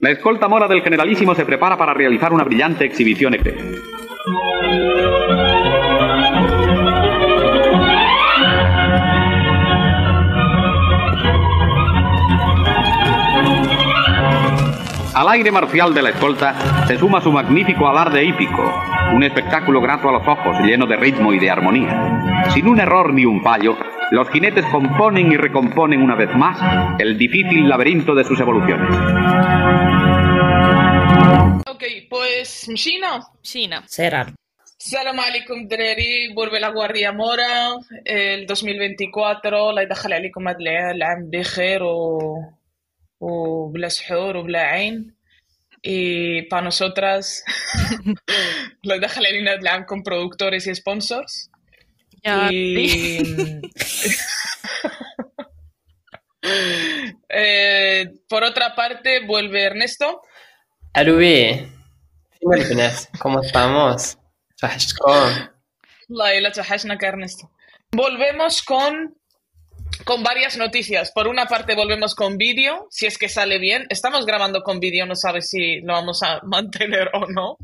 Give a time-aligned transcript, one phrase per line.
[0.00, 3.82] La escolta mora del generalísimo se prepara para realizar una brillante exhibición eclesiástica.
[15.14, 18.72] Al aire marcial de la escolta se suma su magnífico alarde hípico,
[19.12, 22.46] un espectáculo grato a los ojos, lleno de ritmo y de armonía.
[22.50, 23.76] Sin un error ni un fallo,
[24.11, 26.57] los jinetes componen y recomponen una vez más
[26.99, 28.89] el difícil laberinto de sus evoluciones.
[31.67, 33.21] Ok, pues China.
[33.41, 33.83] China.
[33.87, 34.33] Será.
[34.77, 37.71] Salam alaikum دراري vuelve la Guardia Mora
[38.05, 42.19] el 2024 الله يدخل عليكم هذا العام بخير و
[43.19, 45.15] وبلا سحور وبلا عين
[45.81, 47.43] y para nosotras
[48.83, 51.49] lo يدخل علينا هذا العام con productores y sponsors
[52.22, 53.18] y...
[53.18, 53.62] Em,
[57.28, 60.22] eh, por otra parte, vuelve Ernesto.
[60.92, 61.68] Arubi,
[63.20, 64.18] ¿cómo estamos?
[67.08, 67.50] Ernesto.
[67.92, 69.16] Volvemos con,
[70.04, 71.12] con varias noticias.
[71.12, 73.86] Por una parte, volvemos con vídeo, si es que sale bien.
[73.90, 77.56] Estamos grabando con vídeo, no sabes si lo vamos a mantener o no.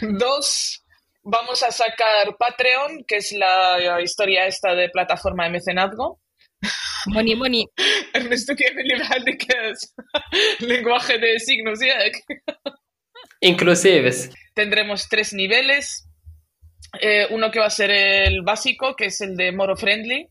[0.00, 0.79] Dos,
[1.22, 6.20] vamos a sacar Patreon, que es la historia esta de plataforma de mecenazgo.
[7.06, 7.66] Money, money.
[8.14, 9.94] Ernesto quiere liberar de que es
[10.60, 11.88] lenguaje de signos, ¿sí?
[13.40, 14.30] Inclusives.
[14.54, 16.06] tendremos tres niveles.
[17.00, 20.28] Eh, uno que va a ser el básico, que es el de Moro Friendly.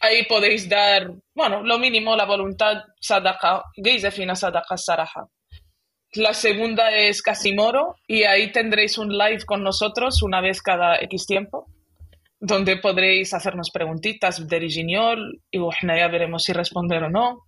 [0.00, 3.64] Ahí podéis dar, bueno, lo mínimo, la voluntad, sadaqa,
[4.12, 5.26] fina sadaqa saraja.
[6.14, 10.96] La segunda es casi moro y ahí tendréis un live con nosotros una vez cada
[11.02, 11.66] X tiempo,
[12.40, 15.18] donde podréis hacernos preguntitas de original
[15.50, 17.42] y bueno, ya veremos si responder o no.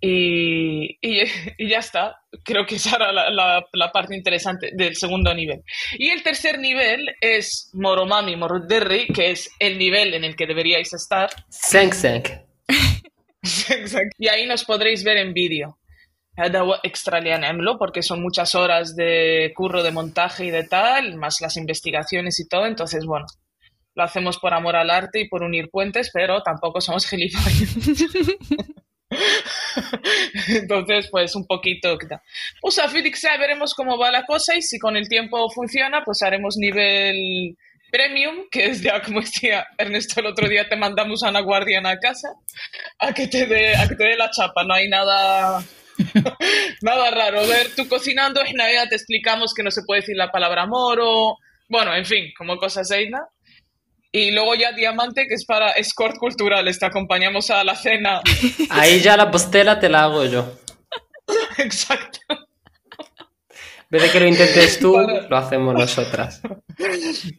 [0.00, 1.22] Y, y,
[1.56, 2.16] y ya está.
[2.44, 5.62] Creo que esa era la, la- la parte interesante del segundo nivel.
[5.98, 10.92] Y el tercer nivel es Moromami Moroderri, que es el nivel en el que deberíais
[10.92, 11.30] estar.
[11.50, 12.44] 5-5.
[13.70, 14.10] Exacto.
[14.18, 15.77] Y ahí nos podréis ver en vídeo.
[16.39, 20.63] هذا هو extra اللي هنعمله porque son muchas horas de curro de montaje y de
[20.63, 23.25] tal, más las investigaciones y todo, entonces bueno,
[23.95, 27.77] lo hacemos por amor al arte y por unir puentes, pero tampoco somos gilipollas.
[30.47, 31.97] Entonces, pues un poquito.
[32.61, 36.03] O sea, Felix, ya veremos cómo va la cosa y si con el tiempo funciona,
[36.03, 37.55] pues haremos nivel
[37.91, 41.91] premium, que es ya como decía Ernesto el otro día, te mandamos a una guardiana
[41.91, 42.29] a casa
[42.97, 44.63] a que te dé, a que te dé la chapa.
[44.63, 45.63] No hay nada,
[46.82, 47.46] Nada raro.
[47.46, 51.36] Ver, tú cocinando es Navidad, te explicamos que no se puede decir la palabra moro.
[51.68, 53.26] Bueno, en fin, como cosas Eina.
[54.10, 56.66] Y luego ya Diamante, que es para escort cultural.
[56.78, 58.22] Te acompañamos a la cena.
[58.70, 60.58] Ahí ya la postela te la hago yo.
[61.58, 62.47] Exacto
[63.90, 65.22] vez que lo intentes tú, para...
[65.28, 66.42] lo hacemos nosotras.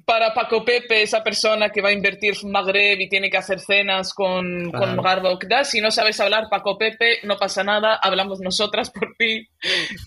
[0.06, 3.60] Para Paco Pepe, esa persona que va a invertir en Magreb y tiene que hacer
[3.60, 4.96] cenas con, claro.
[4.96, 9.48] con Garba si no sabes hablar, Paco Pepe, no pasa nada, hablamos nosotras por ti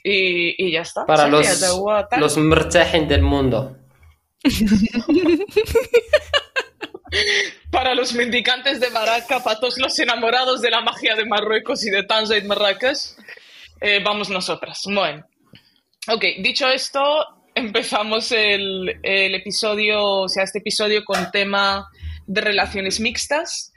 [0.02, 1.06] y, y ya está.
[1.06, 1.46] Para los,
[2.18, 3.76] los del mundo.
[7.70, 11.90] Para los mendicantes de Baraka, para todos los enamorados de la magia de Marruecos y
[11.90, 12.98] de Tanza y Marrakech,
[13.80, 14.80] eh, vamos nosotras.
[14.86, 15.24] Bueno.
[16.07, 21.87] Ok, dicho esto, empezamos el, el episodio, o sea, este episodio con tema
[22.25, 23.73] de relaciones mixtas.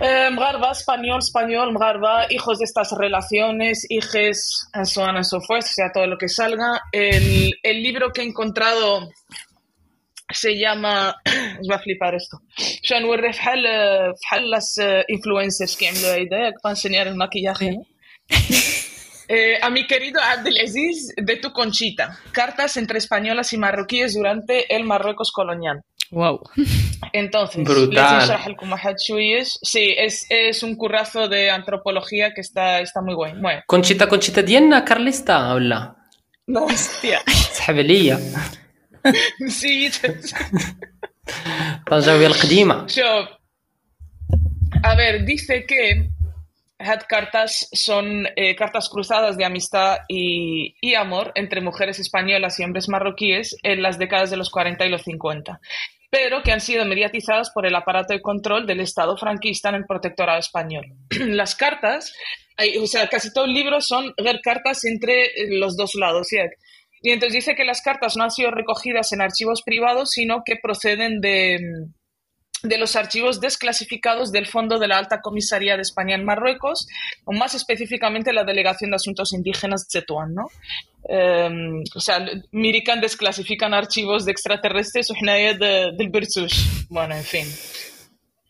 [0.00, 5.40] Eh, Mgarba, español, español, Mgarba, hijos de estas relaciones, hijes, and so on and so
[5.42, 6.80] forth, o sea, todo lo que salga.
[6.92, 9.10] El, el libro que he encontrado
[10.32, 11.14] se llama
[11.60, 12.40] os va a flipar esto
[12.84, 13.66] عشان نوري فحال
[14.22, 17.86] فحال las eh, influencers que عملوا هيدا para enseñar el maquillaje ¿no?
[19.28, 24.82] Eh, a mi querido Abdelaziz de tu conchita cartas entre españolas y marroquíes durante el
[24.84, 25.80] Marruecos colonial
[26.10, 26.36] Wow.
[27.12, 27.94] entonces Brutal.
[27.94, 29.48] لازم نشرح لكم واحد شويش.
[29.64, 34.40] sí es, es un currazo de antropología que está, está muy bueno bueno كونشيتا كونشيتا
[34.40, 35.94] ديالنا كارليستا ولا
[36.50, 38.20] no hostia سحب عليا
[39.48, 39.90] sí
[41.90, 43.28] طنجاوية القديمة Yo,
[44.84, 46.08] a ver, dice que
[46.79, 52.63] had cartas son eh, cartas cruzadas de amistad y, y amor entre mujeres españolas y
[52.63, 55.59] hombres marroquíes en las décadas de los 40 y los 50,
[56.09, 59.85] pero que han sido mediatizadas por el aparato de control del Estado franquista en el
[59.85, 60.85] protectorado español.
[61.19, 62.13] Las cartas,
[62.57, 65.29] hay- o sea, casi todo el libro son ver cartas entre eh,
[65.59, 66.27] los dos lados.
[66.29, 66.37] ¿sí?
[67.01, 70.55] Y entonces dice que las cartas no han sido recogidas en archivos privados, sino que
[70.61, 71.59] proceden de,
[72.63, 76.87] de los archivos desclasificados del Fondo de la Alta Comisaría de España en Marruecos,
[77.25, 80.47] o más específicamente la Delegación de Asuntos Indígenas de Tetuán, ¿no?
[81.09, 81.49] Eh,
[81.95, 86.87] o sea, Mirican desclasifican archivos de extraterrestres de, del Bersush.
[86.89, 87.45] Bueno, en fin.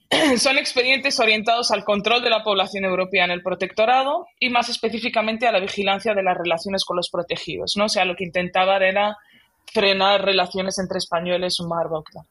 [0.38, 5.48] Son expedientes orientados al control de la población europea en el protectorado y más específicamente
[5.48, 7.86] a la vigilancia de las relaciones con los protegidos, ¿no?
[7.86, 9.18] O sea, lo que intentaban era
[9.66, 12.26] frenar relaciones entre españoles y Marruecos.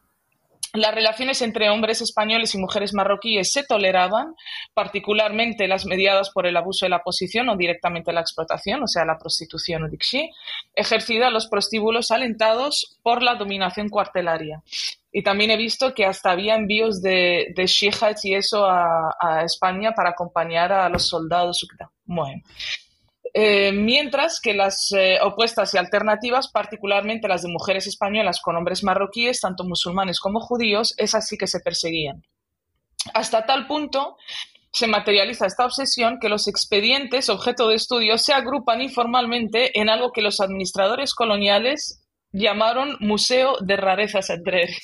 [0.73, 4.35] Las relaciones entre hombres españoles y mujeres marroquíes se toleraban,
[4.75, 9.05] particularmente las mediadas por el abuso de la posición o directamente la explotación, o sea,
[9.05, 10.31] la prostitución o dixi,
[10.75, 14.63] ejercida a los prostíbulos alentados por la dominación cuartelaria.
[15.13, 17.71] Y también he visto que hasta había envíos de, de
[18.23, 21.67] y eso a, a, España para acompañar a los soldados.
[22.05, 22.43] Bueno.
[23.39, 28.83] Eh, mientras que las eh, opuestas y alternativas, particularmente las de mujeres españolas con hombres
[28.83, 32.23] marroquíes, tanto musulmanes como judíos, esas sí que se perseguían.
[33.13, 34.17] Hasta tal punto
[34.73, 40.13] se materializa esta obsesión que los expedientes objeto de estudio se agrupan informalmente en algo
[40.13, 44.75] que los administradores coloniales llamaron Museo de Rarezas Adrere.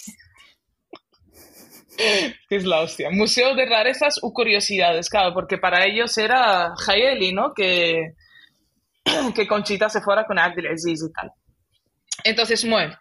[2.51, 3.09] es la hostia.
[3.11, 7.55] Museo de Rarezas u Curiosidades, claro, porque para ellos era Jaeli, ¿no?
[7.55, 8.13] Que,
[9.35, 11.33] que Conchita se fuera con Abdelaziz y tal.
[12.25, 12.97] Entonces, bueno,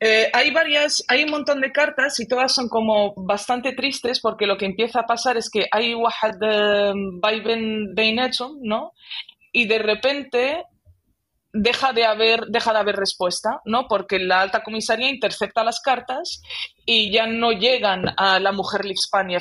[0.00, 4.46] eh, hay varias, hay un montón de cartas y todas son como bastante tristes porque
[4.46, 6.38] lo que empieza a pasar es que hay Wahad
[7.22, 8.92] Baiben Beinetson, ¿no?
[9.52, 10.64] Y de repente
[11.52, 13.86] deja de haber deja de haber respuesta, ¿no?
[13.88, 16.42] Porque la alta comisaría intercepta las cartas
[16.84, 19.38] y ya no llegan a la mujer Hispania,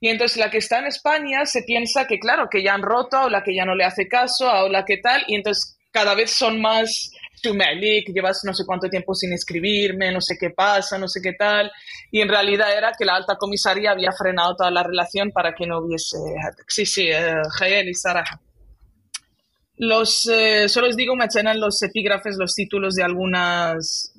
[0.00, 3.24] y entonces la que está en España se piensa que, claro, que ya han roto,
[3.24, 6.14] o la que ya no le hace caso, o la que tal, y entonces cada
[6.14, 7.10] vez son más
[7.42, 11.32] que llevas no sé cuánto tiempo sin escribirme, no sé qué pasa, no sé qué
[11.32, 11.70] tal.
[12.10, 15.66] Y en realidad era que la alta comisaría había frenado toda la relación para que
[15.66, 16.18] no hubiese.
[16.68, 17.42] Sí, sí, eh,
[17.86, 18.40] y Saraja.
[19.76, 24.12] Los, eh, solo os digo, me echaron los epígrafes, los títulos de algunas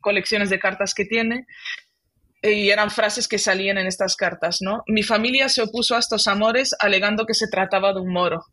[0.00, 1.46] colecciones de cartas que tiene
[2.42, 4.82] y eran frases que salían en estas cartas, ¿no?
[4.86, 8.44] Mi familia se opuso a estos amores alegando que se trataba de un moro.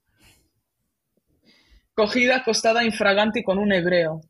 [1.94, 4.22] Cogida, acostada, infragante y con un hebreo.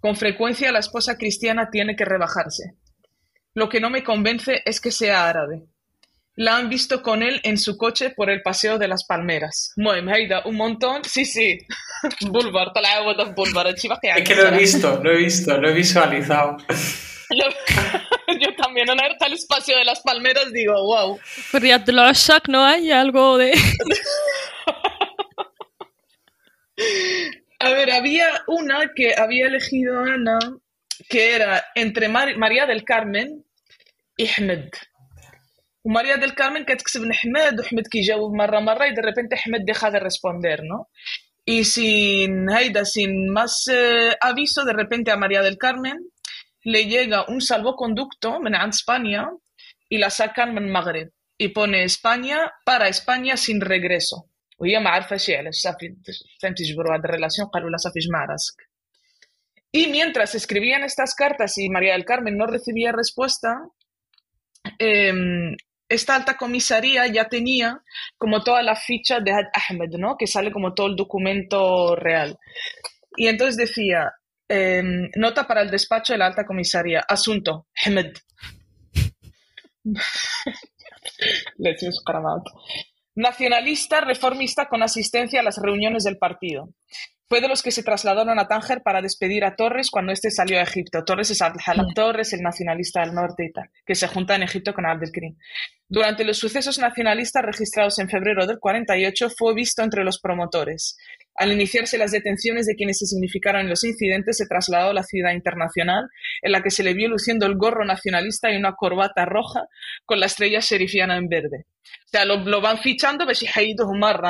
[0.00, 2.74] Con frecuencia la esposa cristiana tiene que rebajarse.
[3.54, 5.66] Lo que no me convence es que sea árabe.
[6.36, 9.72] La han visto con él en su coche por el paseo de las palmeras.
[10.44, 11.04] un montón.
[11.04, 11.58] Sí, sí.
[12.28, 12.72] Boulevard,
[14.16, 16.56] Es que lo he visto, lo he visto, lo he visualizado.
[18.41, 21.19] Yo también, en el espacio de las palmeras, digo, wow.
[21.53, 23.53] Riyad del Ashak, ¿no hay algo de...?
[27.59, 30.39] A ver, había una que había elegido Ana,
[31.09, 33.43] que era entre María del Carmen
[34.15, 34.69] y Ahmed.
[35.83, 39.91] María del Carmen que تكتب Ahmed, Ahmed que مرة مرة y de repente Ahmed deja
[39.91, 40.87] de responder, ¿no?
[41.43, 45.97] Y sin Haida, sin más eh, aviso, de repente a María del Carmen
[46.64, 49.28] le llega un salvoconducto en España
[49.88, 54.30] y la sacan en Magreb y pone España para España sin regreso.
[59.70, 63.66] Y mientras escribían estas cartas y María del Carmen no recibía respuesta,
[64.78, 65.56] em,
[65.88, 67.82] esta alta comisaría ya tenía
[68.16, 70.16] como toda la ficha de Ahmed, ¿no?
[70.16, 72.38] que sale como todo el documento real.
[73.16, 74.12] Y entonces decía,
[74.48, 77.00] Em, nota para el despacho de la alta comisaría.
[77.08, 77.66] Asunto.
[83.16, 86.70] Nacionalista, reformista con asistencia a las reuniones del partido.
[87.26, 90.58] Fue de los que se trasladaron a Tánger para despedir a Torres cuando éste salió
[90.58, 91.04] a Egipto.
[91.04, 94.74] Torres es Abdelhalak Torres, el nacionalista del norte y tal, que se junta en Egipto
[94.74, 95.36] con Abdelkrim.
[95.88, 100.98] Durante los sucesos nacionalistas registrados en febrero del 48 fue visto entre los promotores.
[101.36, 105.32] Al iniciarse las detenciones de quienes se significaron los incidentes, se trasladó a la ciudad
[105.32, 106.08] internacional,
[106.42, 109.66] en la que se le vio luciendo el gorro nacionalista y una corbata roja
[110.04, 111.66] con la estrella sherifiana en verde.
[112.06, 113.26] O sea, lo, van fichando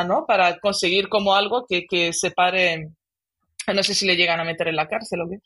[0.05, 0.25] ¿no?
[0.27, 2.89] Para conseguir como algo que, que separe,
[3.73, 5.39] no sé si le llegan a meter en la cárcel o qué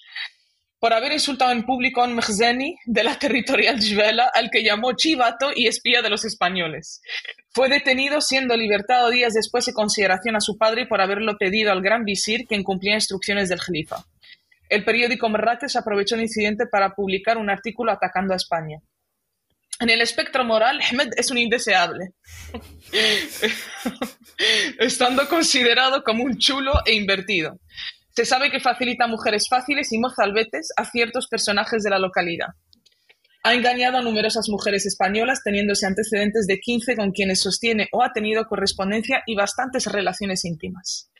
[0.80, 4.92] por haber insultado en público a un Mkhzeni de la territorial Jvela, al que llamó
[4.92, 7.00] chivato y espía de los españoles.
[7.50, 11.82] Fue detenido siendo libertado días después de consideración a su padre por haberlo pedido al
[11.82, 14.04] gran visir que incumplía instrucciones del Jalifa.
[14.68, 18.78] El periódico Merrates aprovechó el incidente para publicar un artículo atacando a España.
[19.80, 22.10] En el espectro moral, Ahmed es un indeseable,
[24.78, 27.60] estando considerado como un chulo e invertido.
[28.18, 32.48] Se sabe que facilita mujeres fáciles y mozalbetes a ciertos personajes de la localidad.
[33.44, 38.12] Ha engañado a numerosas mujeres españolas, teniéndose antecedentes de 15 con quienes sostiene o ha
[38.12, 41.12] tenido correspondencia y bastantes relaciones íntimas.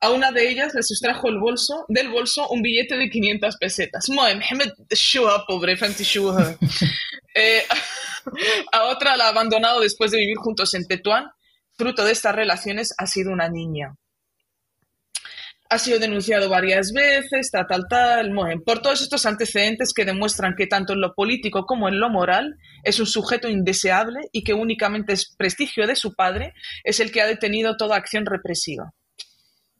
[0.00, 4.08] A una de ellas le sustrajo el bolso, del bolso un billete de 500 pesetas.
[5.48, 5.76] pobre,
[7.34, 7.64] eh,
[8.70, 11.24] a otra la ha abandonado después de vivir juntos en Tetuán.
[11.76, 13.96] Fruto de estas relaciones ha sido una niña
[15.74, 18.32] ha sido denunciado varias veces, tal, tal, tal,
[18.64, 22.56] por todos estos antecedentes que demuestran que tanto en lo político como en lo moral
[22.84, 26.54] es un sujeto indeseable y que únicamente es prestigio de su padre,
[26.84, 28.92] es el que ha detenido toda acción represiva.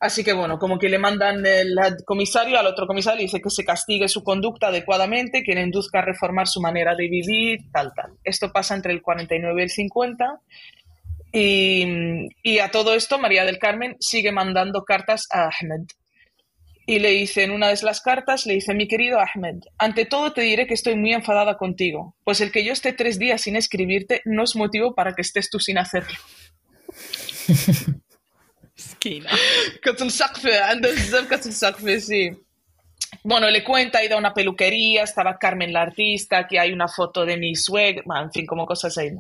[0.01, 3.49] Así que bueno, como que le mandan el comisario al otro comisario y dice que
[3.49, 7.93] se castigue su conducta adecuadamente, que le induzca a reformar su manera de vivir, tal,
[7.95, 8.11] tal.
[8.25, 10.41] Esto pasa entre el 49 y el 50
[11.37, 15.87] y, a todo esto, María del Carmen sigue mandando cartas a Ahmed.
[16.87, 20.33] Y le dice en una de las cartas, le dice, mi querido Ahmed, ante todo
[20.33, 23.57] te diré que estoy muy enfadada contigo, pues el que yo esté tres días sin
[23.57, 26.15] escribirte no es motivo para que estés tú sin hacerlo.
[32.01, 32.31] sí.
[33.23, 36.89] Bueno, le cuenta, ha ido a una peluquería, estaba Carmen la artista, que hay una
[36.89, 39.11] foto de mi suegra, en fin, como cosas ahí.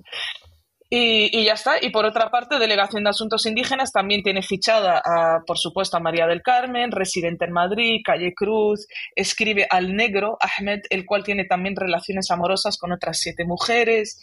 [0.97, 1.73] Y, ya está.
[1.81, 5.03] Y por otra parte, Delegación de Asuntos Indígenas también tiene fichada,
[5.45, 8.87] por supuesto, a María del Carmen, residente en Madrid, Calle Cruz,
[9.17, 14.23] escribe al negro Ahmed, el cual tiene también relaciones amorosas con otras siete mujeres.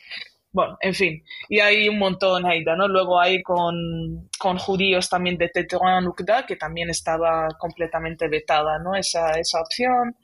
[0.53, 2.87] Bueno, en fin, y hay un montón ahí, ¿no?
[2.87, 8.95] Luego hay con, con judíos también de Tetuán Ukda, que también estaba completamente vetada, ¿no?
[8.95, 10.15] Esa, esa opción.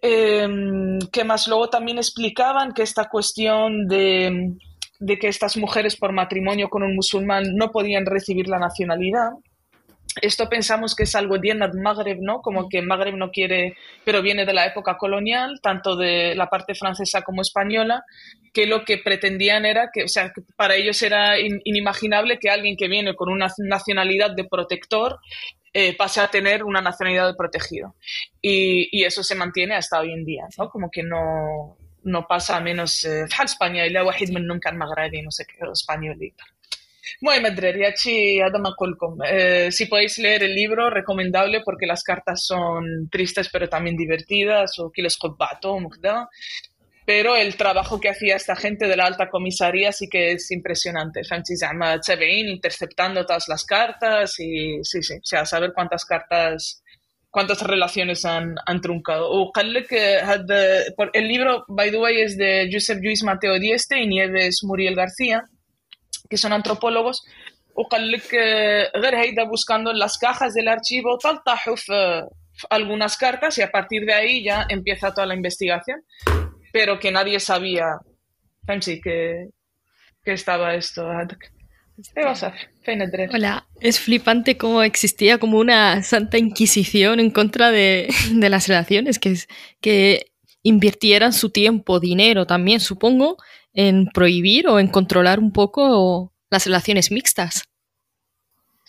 [0.00, 0.48] Eh,
[1.10, 1.48] ¿Qué más?
[1.48, 4.56] Luego también explicaban que esta cuestión de
[5.02, 9.30] de que estas mujeres por matrimonio con un musulmán no podían recibir la nacionalidad.
[10.20, 12.40] Esto pensamos que es algo de Magreb, ¿no?
[12.40, 16.76] Como que Magreb no quiere, pero viene de la época colonial, tanto de la parte
[16.76, 18.04] francesa como española,
[18.52, 22.88] que lo que pretendían era que, o sea, para ellos era inimaginable que alguien que
[22.88, 25.18] viene con una nacionalidad de protector
[25.72, 27.96] eh, pase a tener una nacionalidad de protegido.
[28.40, 30.68] Y, y, eso se mantiene hasta hoy en día, ¿no?
[30.68, 35.21] Como que no, no pasa a menos eh, بحال اسبانيا الا واحد منهم كان مغربي
[35.21, 36.47] no sé qué español y tal
[37.21, 39.17] المهم الدراري هادشي هذا ما نقولكم
[39.69, 44.91] si podéis leer el libro recomendable porque las cartas son tristes pero también divertidas o
[44.91, 46.27] que les وكذا
[47.07, 51.23] pero el trabajo que hacía esta gente de la alta comisaría sí que es impresionante.
[51.23, 52.01] فهمتي زعما
[52.55, 56.80] interceptando todas las cartas y sí, sí, o sea, saber cuántas cartas
[57.32, 59.28] cuántas relaciones han, han truncado.
[61.12, 65.42] El libro, by the way, es de Josep Luis Mateo Dieste y Nieves Muriel García,
[66.28, 67.24] que son antropólogos.
[67.74, 68.84] O que
[69.24, 71.18] ido buscando en las cajas del archivo
[72.68, 76.04] algunas cartas y a partir de ahí ya empieza toda la investigación,
[76.70, 77.96] pero que nadie sabía
[79.00, 79.48] que,
[80.22, 81.08] que estaba esto.
[83.32, 89.36] Hola, es flipante cómo existía como una santa inquisición en contra de, las relaciones, que,
[89.80, 93.36] que invirtieran su tiempo, dinero también, supongo,
[93.72, 97.64] en prohibir o en controlar un poco las relaciones mixtas.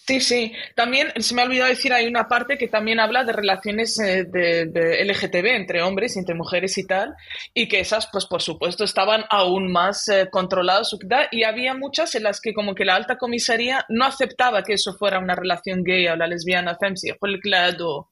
[0.06, 0.52] Sí, sí.
[0.76, 4.26] También se me ha olvidado decir, hay una parte que también habla de relaciones eh,
[4.26, 7.16] de, LGTB entre hombres y entre mujeres y tal,
[7.54, 10.90] y que esas, pues por supuesto, estaban aún más eh, controladas.
[11.32, 14.94] Y había muchas en las que como que la alta comisaría no aceptaba que eso
[14.94, 17.10] fuera una relación gay o la lesbiana, femsi,
[17.42, 18.10] claro,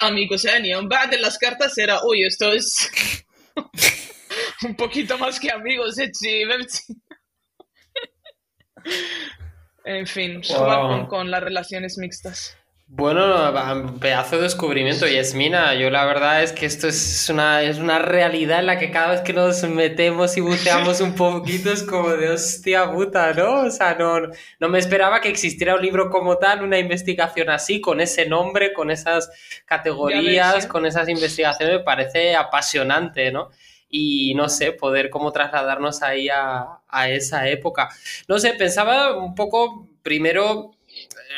[0.00, 2.90] amigos, de las cartas era, uy, esto es
[4.62, 6.10] un poquito más que amigos, eh,
[9.86, 10.42] en fin,
[11.08, 12.56] con, las relaciones mixtas.
[12.88, 15.74] Bueno, pedazo de descubrimiento, Yasmina.
[15.74, 19.12] Yo la verdad es que esto es una, es una realidad en la que cada
[19.12, 23.62] vez que nos metemos y buceamos un poquito es como de hostia puta, ¿no?
[23.62, 24.20] O sea, no,
[24.60, 28.72] no me esperaba que existiera un libro como tal, una investigación así, con ese nombre,
[28.72, 29.30] con esas
[29.64, 30.68] categorías, ¿eh?
[30.68, 31.78] con esas investigaciones.
[31.78, 33.50] Me parece apasionante, ¿no?
[33.96, 37.88] Y no sé, poder como trasladarnos ahí a, a esa época.
[38.28, 40.72] No sé, pensaba un poco primero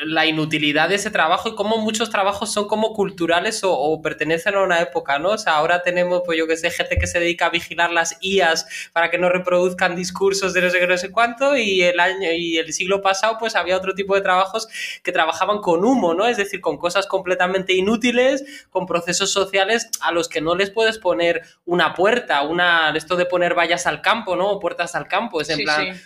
[0.04, 4.62] la inutilidad de ese trabajo y cómo muchos trabajos son como culturales o, pertenecen a
[4.62, 5.30] una época, ¿no?
[5.30, 8.16] O sea, ahora tenemos, pues yo que sé, gente que se dedica a vigilar las
[8.20, 11.98] IAS para que no reproduzcan discursos de no sé qué, no sé cuánto y el
[11.98, 14.68] año y el siglo pasado pues había otro tipo de trabajos
[15.02, 16.26] que trabajaban con humo, ¿no?
[16.26, 20.98] Es decir, con cosas completamente inútiles, con procesos sociales a los que no les puedes
[20.98, 24.50] poner una puerta, una esto de poner vallas al campo, ¿no?
[24.50, 25.98] O puertas al campo, es en plan,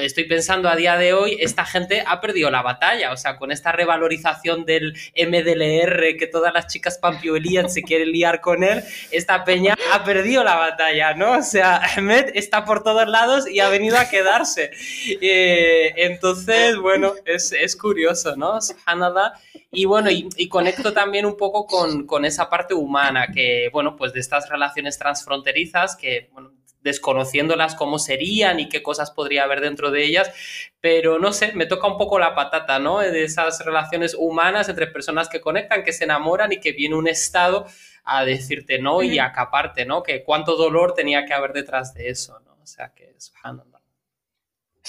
[0.00, 3.52] estoy pensando a día de hoy, esta gente ha perdido la batalla, o sea, con
[3.52, 9.44] esta revalorización del MDLR, que todas las chicas pampiolían se quieren liar con él, esta
[9.44, 11.38] peña ha perdido la batalla, ¿no?
[11.38, 14.70] O sea, Ahmed está por todos lados y ha venido a quedarse.
[15.20, 18.58] Eh, entonces, bueno, es, es curioso, ¿no?
[18.86, 19.34] Hanada.
[19.70, 24.14] Y bueno, y, conecto también un poco con, con, esa parte humana, que, bueno, pues
[24.14, 26.52] de estas relaciones transfronterizas, que, bueno,
[26.88, 30.30] desconociéndolas cómo serían y qué cosas podría haber dentro de ellas,
[30.80, 32.98] pero no sé, me toca un poco la patata, ¿no?
[32.98, 37.08] De esas relaciones humanas entre personas que conectan, que se enamoran y que viene un
[37.08, 37.66] estado
[38.04, 40.02] a decirte no y a acaparte, ¿no?
[40.02, 42.58] Que cuánto dolor tenía que haber detrás de eso, ¿no?
[42.62, 43.30] O sea, que es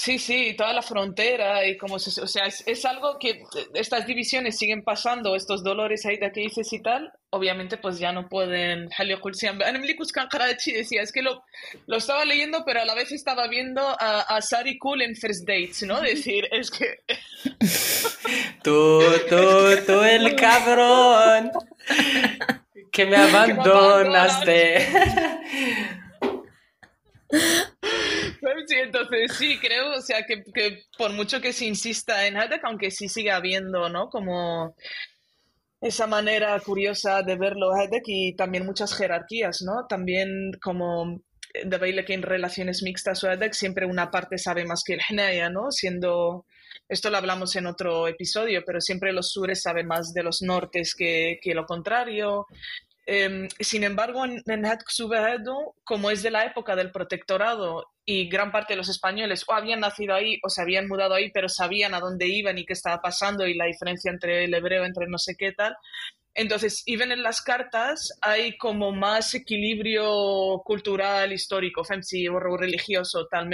[0.00, 3.42] Sí, sí, toda la frontera y como se, o sea, es, algo que
[3.74, 8.10] estas divisiones siguen pasando, estos dolores ahí de que dices y tal, obviamente pues ya
[8.10, 8.88] no pueden
[10.72, 11.44] decía, es que lo,
[11.86, 15.46] lo estaba leyendo pero a la vez estaba viendo a, a Sari Cool en First
[15.46, 16.00] Dates, ¿no?
[16.00, 17.00] Decir, es que...
[18.62, 21.50] tú, tú, tú el cabrón
[22.90, 24.88] que me abandonaste.
[28.66, 32.64] Sí, entonces sí, creo, o sea, que, que, por mucho que se insista en Haddock,
[32.64, 34.08] aunque sí siga habiendo, ¿no?
[34.08, 34.74] Como
[35.80, 39.86] esa manera curiosa de verlo Haddock y también muchas jerarquías, ¿no?
[39.88, 41.22] También como
[41.64, 45.00] de baile que en relaciones mixtas o Haddock siempre una parte sabe más que el
[45.00, 45.70] Hnaya, ¿no?
[45.70, 46.46] Siendo,
[46.88, 50.94] esto lo hablamos en otro episodio, pero siempre los sures saben más de los nortes
[50.94, 52.46] que, que lo contrario.
[53.12, 54.64] Em, sin embargo, en, en
[55.82, 59.80] como es de la época del protectorado y gran parte de los españoles o habían
[59.80, 63.02] nacido ahí o se habían mudado ahí, pero sabían a dónde iban y qué estaba
[63.02, 65.74] pasando y la diferencia entre el hebreo, entre no sé qué tal.
[66.34, 71.84] Entonces, even en las cartas hay como más equilibrio cultural, histórico,
[72.56, 73.48] religioso, tal.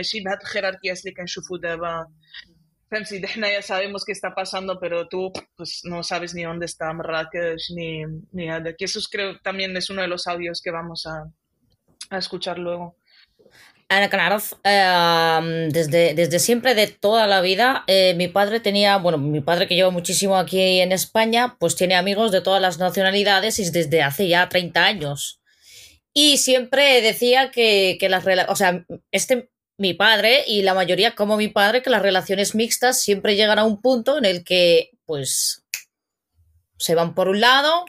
[0.44, 2.55] jerarquías en
[3.04, 7.70] si ya sabemos qué está pasando, pero tú pues no sabes ni dónde está Marrakech
[7.74, 8.46] ni, ni
[8.78, 11.30] que Eso creo también es uno de los audios que vamos a,
[12.10, 12.96] a escuchar luego.
[13.88, 19.16] Ana claro, em, desde, desde siempre, de toda la vida, eh, mi padre tenía, bueno,
[19.16, 23.60] mi padre que lleva muchísimo aquí en España, pues tiene amigos de todas las nacionalidades
[23.60, 25.40] y desde hace ya 30 años.
[26.12, 31.14] Y siempre decía que, que las relaciones, o sea, este, mi padre y la mayoría
[31.14, 34.90] como mi padre que las relaciones mixtas siempre llegan a un punto en el que
[35.04, 35.64] pues
[36.78, 37.84] se van por un lado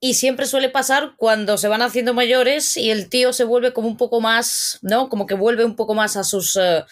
[0.00, 3.88] y siempre suele pasar cuando se van haciendo mayores y el tío se vuelve como
[3.88, 5.08] un poco más, ¿no?
[5.08, 6.56] Como que vuelve un poco más a sus...
[6.56, 6.84] Eh,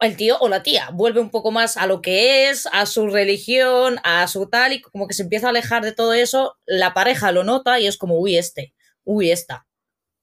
[0.00, 3.06] el tío o la tía vuelve un poco más a lo que es, a su
[3.08, 6.92] religión, a su tal, y como que se empieza a alejar de todo eso, la
[6.92, 9.66] pareja lo nota y es como, uy, este, uy, esta,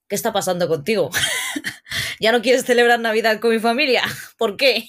[0.07, 1.09] ¿qué está pasando contigo?
[2.23, 4.01] ¿Ya no quieres celebrar Navidad con mi familia?
[4.37, 4.85] ¿Por qué?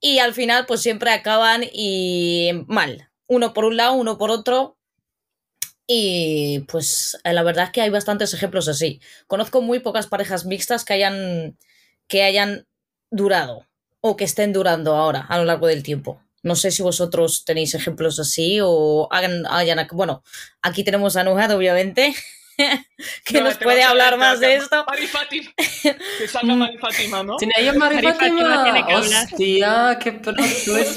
[0.00, 3.12] Y al final, pues siempre acaban y mal.
[3.28, 4.76] Uno por un lado, uno por otro.
[5.86, 9.00] Y pues la verdad es que hay bastantes ejemplos así.
[9.28, 11.56] Conozco muy pocas parejas mixtas que hayan,
[12.08, 12.66] que hayan
[13.12, 13.68] durado
[14.00, 16.20] o que estén durando ahora a lo largo del tiempo.
[16.42, 20.24] No sé si vosotros tenéis ejemplos así o hagan, hayan, bueno,
[20.60, 22.12] aquí tenemos a Nuhad, obviamente,
[23.24, 24.84] que nos puede hablar más de esto.
[24.86, 25.50] Mari Fátima.
[25.56, 27.36] Que salga Mari Fátima, ¿no?
[27.36, 28.62] Tiene ella Mari, Fátima.
[28.64, 30.36] Tiene que Hostia, qué plot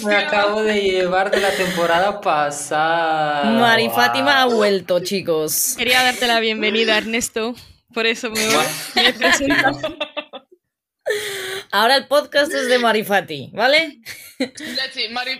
[0.05, 3.51] me acabo de llevar de la temporada pasada.
[3.51, 5.75] Mari Fátima ha vuelto, chicos.
[5.77, 7.55] Quería darte la bienvenida, Ernesto.
[7.93, 8.41] Por eso me,
[8.95, 9.53] me presento.
[11.71, 13.99] Ahora el podcast es de Marifati, ¿vale?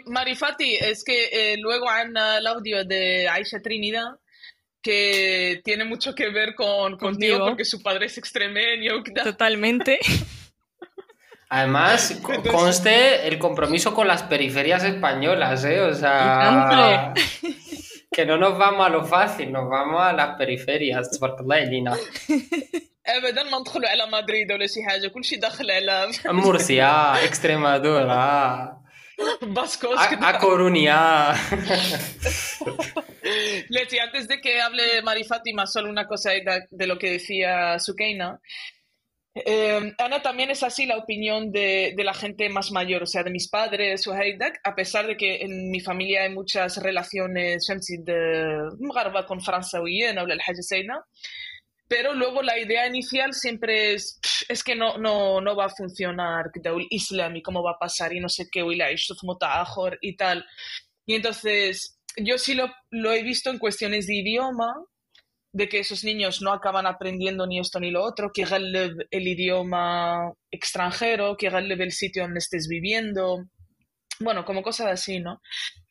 [0.05, 4.15] Marifati, es que eh, luego hay el audio de Aisha Trinidad
[4.82, 9.02] que tiene mucho que ver con contigo porque su padre es extremeño.
[9.22, 9.98] Totalmente.
[11.48, 15.80] Además, conste el compromiso con las periferias españolas, ¿eh?
[15.80, 17.14] O sea,
[18.10, 21.08] que no nos vamos a lo fácil, nos vamos a las periferias.
[23.06, 28.84] ابدا ما ندخلوا على مدريد ولا شي حاجه كل شيء داخل على مرسيا اكستريمادورا
[29.41, 29.97] Vascos.
[29.97, 31.33] A, a Coruña.
[33.69, 38.39] Leti, antes de que hable Mari Fátima, solo una cosa de, lo que decía Sukeina.
[39.35, 43.23] Eh, Ana, también es así la opinión de, de, la gente más mayor, o sea,
[43.23, 44.13] de mis padres o
[44.63, 47.69] a pesar de que en mi familia hay muchas relaciones
[48.03, 48.69] de
[49.25, 49.87] con Francia o
[51.89, 56.51] pero luego la idea inicial siempre es, es que no, no, no va a funcionar
[56.53, 58.61] el Islam y cómo va a pasar y no sé qué,
[59.99, 60.45] y tal.
[61.07, 64.71] Y entonces yo sí lo, lo he visto en cuestiones de idioma,
[65.51, 68.43] de que esos niños no acaban aprendiendo ni esto ni lo otro, que
[69.09, 71.47] el idioma extranjero, que
[71.81, 73.45] el sitio donde estés viviendo,
[74.19, 75.41] bueno, como cosas así, ¿no?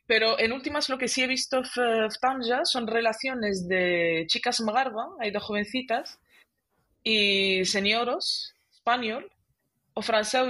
[0.09, 5.11] Pero en últimas lo que sí he visto в Tanja son relaciones de chicas magarba,
[5.21, 6.19] hay de jovencitas,
[7.05, 9.31] y señoros, español
[9.93, 10.43] o francés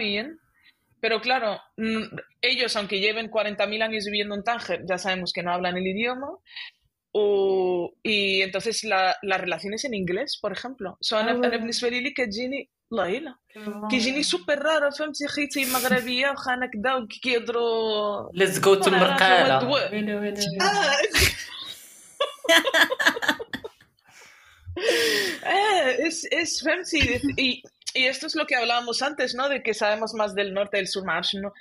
[1.00, 1.60] Pero claro,
[2.40, 6.30] ellos, aunque lleven 40.000 años viviendo en Tánger, ya sabemos que no hablan el idioma.
[7.12, 10.98] O, y entonces la, las relaciones en inglés, por ejemplo.
[11.00, 11.48] Son ah, bueno.
[12.87, 13.35] بالنسبة لي كتجيني والله إلا
[13.89, 19.59] كيجيني سوبر رارة فهمتي خيتي مغربية وخانا كدا وكيهضروا Let's go to Mercala.
[24.75, 26.99] Eh, es, es fancy.
[27.37, 29.49] Y, y esto es lo que hablábamos antes, ¿no?
[29.49, 31.53] De que sabemos más del norte del sur, más, ¿no?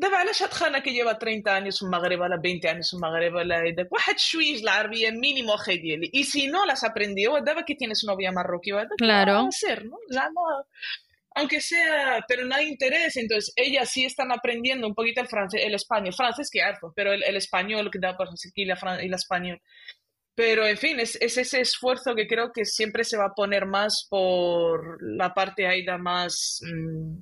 [0.00, 3.64] دابا علاش هاد خانه كيجيبها 30 años في المغرب ولا 20 años في المغرب ولا
[3.64, 8.04] يدك واحد شويش العربيه مينيمو اخي ديالي y si no las aprendió دابا كي tienes
[8.08, 9.42] novia marroquí وهذاك Claro.
[9.42, 10.64] va a ser no زعما
[11.38, 15.60] aunque sea pero no hay interés entonces ellas sí están aprendiendo un poquito el francés
[15.68, 19.02] el español francés que harto pero el, el español que da pues aquí la fran-
[19.02, 19.58] y el español
[20.34, 23.64] pero en fin es, es ese esfuerzo que creo que siempre se va a poner
[23.78, 26.32] más por la parte aida más
[26.70, 27.12] mm,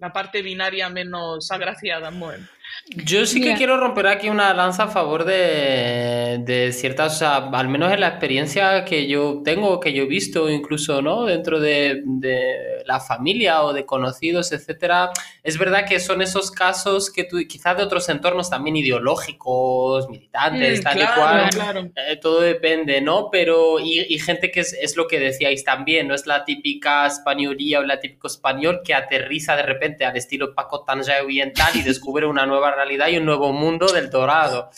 [0.00, 2.46] la parte binaria menos agraciada bueno.
[2.88, 3.56] Yo sí que Mira.
[3.56, 8.00] quiero romper aquí una lanza a favor de, de ciertas, o sea, al menos en
[8.00, 11.24] la experiencia que yo tengo, que yo he visto, incluso, ¿no?
[11.24, 15.10] Dentro de, de la familia o de conocidos, etcétera.
[15.42, 20.80] Es verdad que son esos casos que tú, quizás de otros entornos también ideológicos, militantes,
[20.80, 21.50] Mm, tal y claro, cual.
[21.50, 21.90] claro.
[21.96, 23.28] Eh, todo depende, ¿no?
[23.30, 27.06] Pero, y, y gente que es, es lo que decíais también, no es la típica
[27.06, 31.82] españolía o la típico español que aterriza de repente al estilo Paco Tanja oriental y
[31.82, 34.70] descubre una nueva realidad y un nuevo mundo del dorado.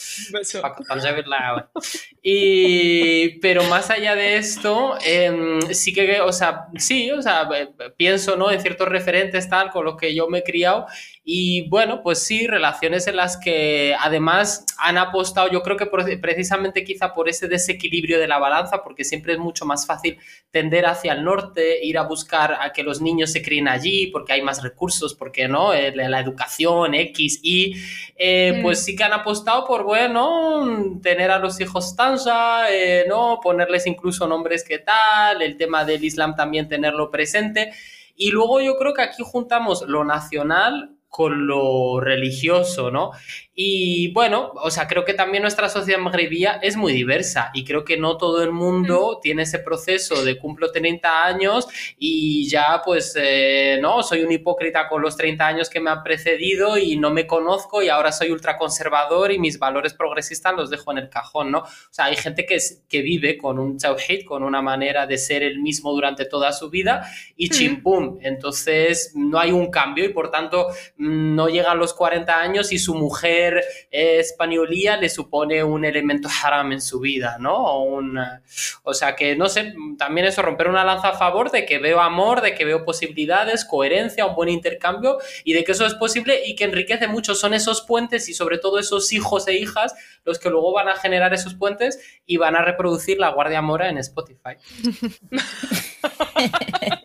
[2.23, 7.69] Y, pero más allá de esto, em, sí que, o sea, sí, o sea, eh,
[7.97, 8.51] pienso, ¿no?
[8.51, 10.87] En ciertos referentes tal con los que yo me he criado
[11.29, 16.21] y bueno, pues sí, relaciones en las que además han apostado, yo creo que por-
[16.21, 20.19] precisamente quizá por ese desequilibrio de la balanza, porque siempre es mucho más fácil
[20.53, 24.35] tender hacia el norte, ir a buscar a que los niños se críen allí, porque
[24.35, 27.75] hay más recursos, porque no, Eh, la educación, X, Y,
[28.17, 28.63] eh, Mm.
[28.63, 33.41] pues sí que han apostado por, bueno, tener a los hijos tanja, eh, ¿no?
[33.43, 37.73] Ponerles incluso nombres que tal, el tema del Islam también tenerlo presente.
[38.15, 43.13] Y luego yo creo que aquí juntamos lo nacional con lo religioso, ¿no?
[43.59, 47.87] Y bueno, o sea, creo que también nuestra sociedad magrebía es muy diversa y creo
[47.87, 51.67] que no todo el mundo tiene ese proceso de cumplo 30 años
[51.99, 56.03] y ya pues, eh, no, soy un hipócrita con los 30 años que me han
[56.03, 60.93] precedido y no me conozco y ahora soy ultraconservador y mis valores progresistas los dejo
[60.93, 61.61] en el cajón, ¿no?
[61.61, 65.17] O sea, hay gente que, es- que vive con un tawhid, con una manera de
[65.17, 68.19] ser el mismo durante toda su vida y chimpum.
[68.21, 70.67] Entonces no hay un cambio y por tanto
[70.99, 73.46] mm, no llega a los 40 años y su mujer
[73.91, 77.57] españolía le supone un elemento haram en su vida, ¿no?
[77.57, 78.41] O, un, eh,
[78.83, 82.01] o sea que no sé, también eso, romper una lanza a favor de que veo
[82.01, 86.43] amor, de que veo posibilidades, coherencia, un buen intercambio y de que eso es posible
[86.47, 87.35] y que enriquece mucho.
[87.35, 90.97] Son esos puentes y sobre todo esos hijos e hijas los que luego van a
[90.97, 94.57] generar esos puentes y van a reproducir la Guardia Mora en Spotify.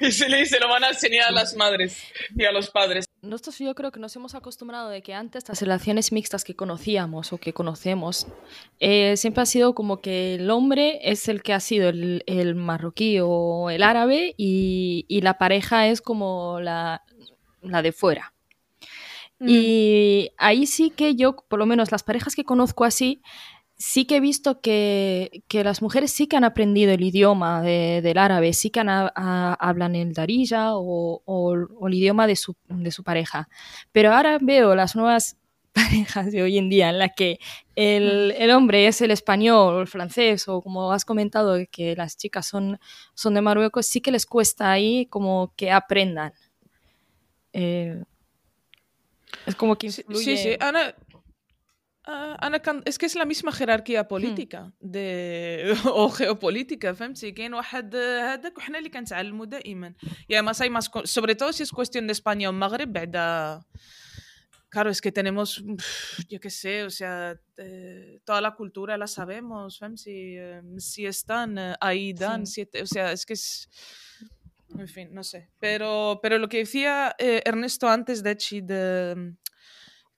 [0.00, 2.00] Y se, le, se lo van a enseñar a las madres
[2.34, 3.05] y a los padres.
[3.26, 7.32] Nosotros yo creo que nos hemos acostumbrado de que antes las relaciones mixtas que conocíamos
[7.32, 8.26] o que conocemos
[8.80, 12.54] eh, siempre ha sido como que el hombre es el que ha sido el, el
[12.54, 17.02] marroquí o el árabe y, y la pareja es como la,
[17.62, 18.32] la de fuera.
[19.38, 23.20] Y ahí sí que yo, por lo menos las parejas que conozco así,
[23.78, 28.00] sí que he visto que, que las mujeres sí que han aprendido el idioma de-
[28.02, 32.26] del árabe, sí que han a- a- hablan el darija o, o- o el idioma
[32.26, 33.48] de su, de su pareja.
[33.92, 35.36] Pero ahora veo las nuevas
[35.74, 37.38] parejas de hoy en día en la que
[37.74, 42.16] el, el hombre es el español o el francés o como has comentado que las
[42.16, 42.78] chicas son,
[43.12, 46.32] son de Marruecos, sí que les cuesta ahí como que aprendan.
[47.52, 48.02] Eh,
[49.44, 50.18] es como que influye...
[50.24, 50.56] sí, sí.
[50.60, 50.94] Ana,
[52.05, 57.53] ah, Ana كان- es que es la misma jerarquía política de او geopolítica فهمتي كاين
[57.53, 59.93] واحد هذاك وحنا اللي كنتعلموا دائما
[60.29, 63.61] يا ما hay más co- sobre todo si es cuestión de España o Magreb بعدا
[64.73, 69.05] Claro, es que tenemos, pf, yo qué sé, o sea, eh, toda la cultura la
[69.07, 72.65] sabemos, فهمتي Eh, si están eh, ahí, dan, Sí.
[72.71, 73.67] si- o sea, es que es,
[74.83, 75.39] en fin, no sé.
[75.59, 79.33] Pero, pero lo que decía eh, Ernesto antes de Echi, de,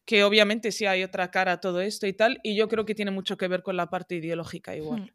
[0.09, 2.95] que obviamente sí hay otra cara a todo esto y tal, y yo creo que
[2.95, 5.13] tiene mucho que ver con la parte ideológica igual.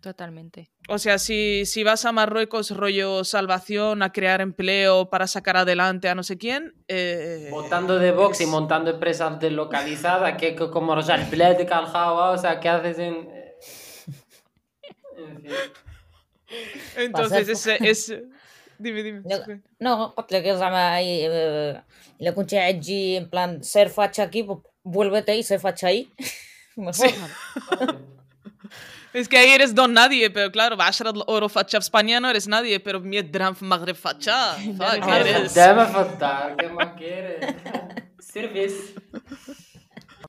[0.00, 0.70] Totalmente.
[0.88, 6.08] O sea, si, si vas a Marruecos, rollo salvación, a crear empleo para sacar adelante
[6.08, 6.72] a no sé quién.
[6.88, 11.58] Eh, Votando de Vox y montando empresas deslocalizadas, que que como o sea, el bled
[11.58, 13.28] de Caljaba, o sea, ¿qué haces en...?
[13.30, 13.54] eh,
[15.18, 15.52] en fin.
[16.96, 18.22] Entonces, es, es-
[18.79, 19.21] Dime, dime.
[19.25, 19.37] No,
[19.79, 21.83] no قلت لك زعما أي- آه،
[22.21, 26.09] إلا كنت قاعد تجي en plan ser facha aquí pues, vuélvete y ser facha ahí
[26.77, 27.09] mejor
[29.13, 32.47] Es que ahí eres don nadie, pero claro, بعشرة الأورو facha في España no eres
[32.47, 34.53] nadie, pero 100 dirham في المغرب facha.
[34.77, 35.25] Fuck, claro.
[35.25, 35.53] eres.
[35.55, 37.55] Déjame faltar, ¿qué más quieres?
[38.19, 38.93] Sirves.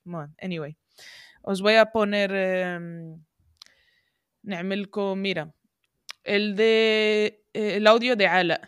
[0.04, 0.76] Bueno, anyway.
[1.42, 2.30] Os voy a poner.
[2.34, 3.20] em,
[4.44, 5.52] نعملكم mira.
[6.24, 7.42] El de.
[7.54, 8.60] eh, el audio de Ala.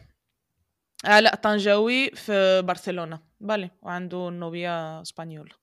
[1.05, 3.21] Ala طنجاوي في برشلونة.
[3.41, 3.71] Vale.
[3.83, 5.55] وعنده novia española.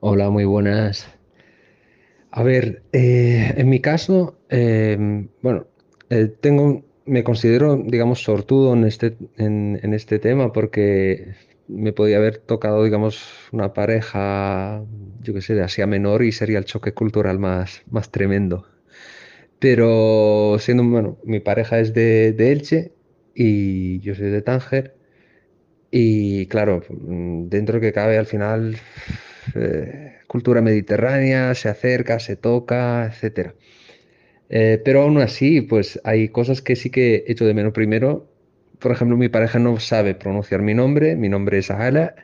[0.00, 1.06] Hola, muy buenas.
[2.32, 4.96] A ver, eh, en mi caso, eh,
[5.42, 5.66] bueno,
[6.10, 11.34] eh, tengo, me considero, digamos, sortudo en este, en, en este tema porque
[11.68, 14.82] me podía haber tocado, digamos, una pareja,
[15.20, 18.66] yo qué sé, de Asia Menor y sería el choque cultural más, más tremendo.
[19.59, 22.93] Pero siendo, bueno, mi pareja es de, de Elche
[23.33, 24.95] y yo soy de Tánger.
[25.91, 28.77] Y claro, mm, dentro que cabe al final,
[29.55, 33.55] eh, cultura mediterránea, se acerca, se toca, etcétera.
[34.49, 37.73] Eh, pero aún así, pues hay cosas que sí que echo de menos.
[37.73, 38.31] Primero,
[38.79, 42.15] por ejemplo, mi pareja no sabe pronunciar mi nombre, mi nombre es Ala,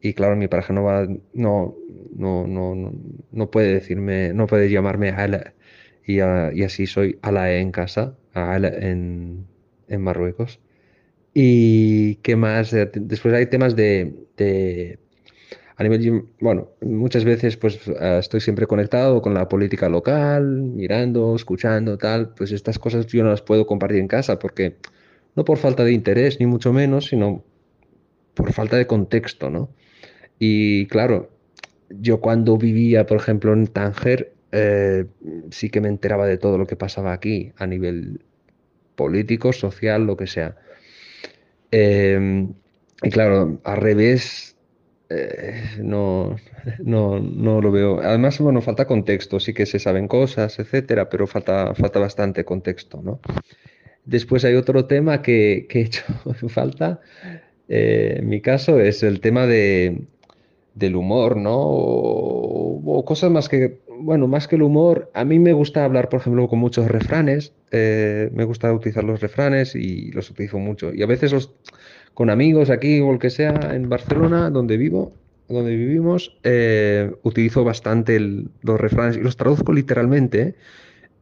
[0.00, 1.76] y claro, mi pareja no va, no,
[2.14, 2.92] no, no, no,
[3.30, 5.54] no puede decirme, no puede llamarme Ala,
[6.08, 9.46] y, ah, y así soy Ala en casa, en,
[9.88, 10.60] en Marruecos.
[11.34, 12.72] ¿Y qué más?
[12.74, 14.98] Eh, Después hay temas de, de-
[15.76, 21.36] a nivel, bueno, muchas veces pues eh, estoy siempre conectado con la política local, mirando,
[21.36, 24.76] escuchando, tal, pues estas cosas yo no las puedo compartir en casa porque
[25.36, 27.44] no por falta de interés, ni mucho menos, sino
[28.34, 29.70] por falta de contexto, ¿no?
[30.38, 31.30] Y claro,
[31.90, 35.06] yo cuando vivía, por ejemplo, en Tánger, eh,
[35.50, 38.24] sí que me enteraba de todo lo que pasaba aquí a nivel
[38.94, 40.56] político, social, lo que sea.
[41.70, 42.48] Eh,
[43.02, 44.56] y claro, al revés,
[45.10, 46.36] eh, no,
[46.80, 48.00] no, no lo veo.
[48.00, 53.00] Además, bueno, falta contexto, sí que se saben cosas, etcétera, pero falta, falta bastante contexto,
[53.02, 53.20] ¿no?
[54.04, 56.04] Después hay otro tema que, que he hecho
[56.48, 57.00] falta,
[57.68, 60.02] eh, en mi caso, es el tema de,
[60.74, 61.56] del humor, ¿no?
[61.56, 66.08] O, o cosas más que, bueno, más que el humor, a mí me gusta hablar,
[66.08, 70.92] por ejemplo, con muchos refranes, eh, me gusta utilizar los refranes y los utilizo mucho.
[70.94, 71.52] Y a veces los,
[72.14, 75.12] con amigos aquí o el que sea en Barcelona, donde vivo,
[75.48, 80.54] donde vivimos, eh, utilizo bastante los refranes y los traduzco literalmente.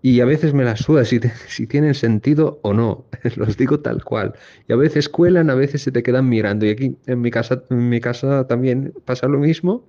[0.02, 3.06] Y a veces me la suda si, si tienen sentido o no.
[3.36, 4.34] Los digo tal cual.
[4.68, 6.66] Y a veces cuelan, a veces se te quedan mirando.
[6.66, 9.84] Y aquí en mi casa, en mi casa también pasa lo mismo.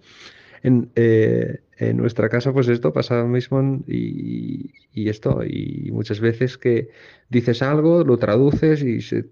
[0.64, 5.44] En, eh, en nuestra casa, pues esto pasa lo mismo y, y esto.
[5.46, 6.90] Y muchas veces que
[7.30, 9.30] dices algo, lo traduces y se,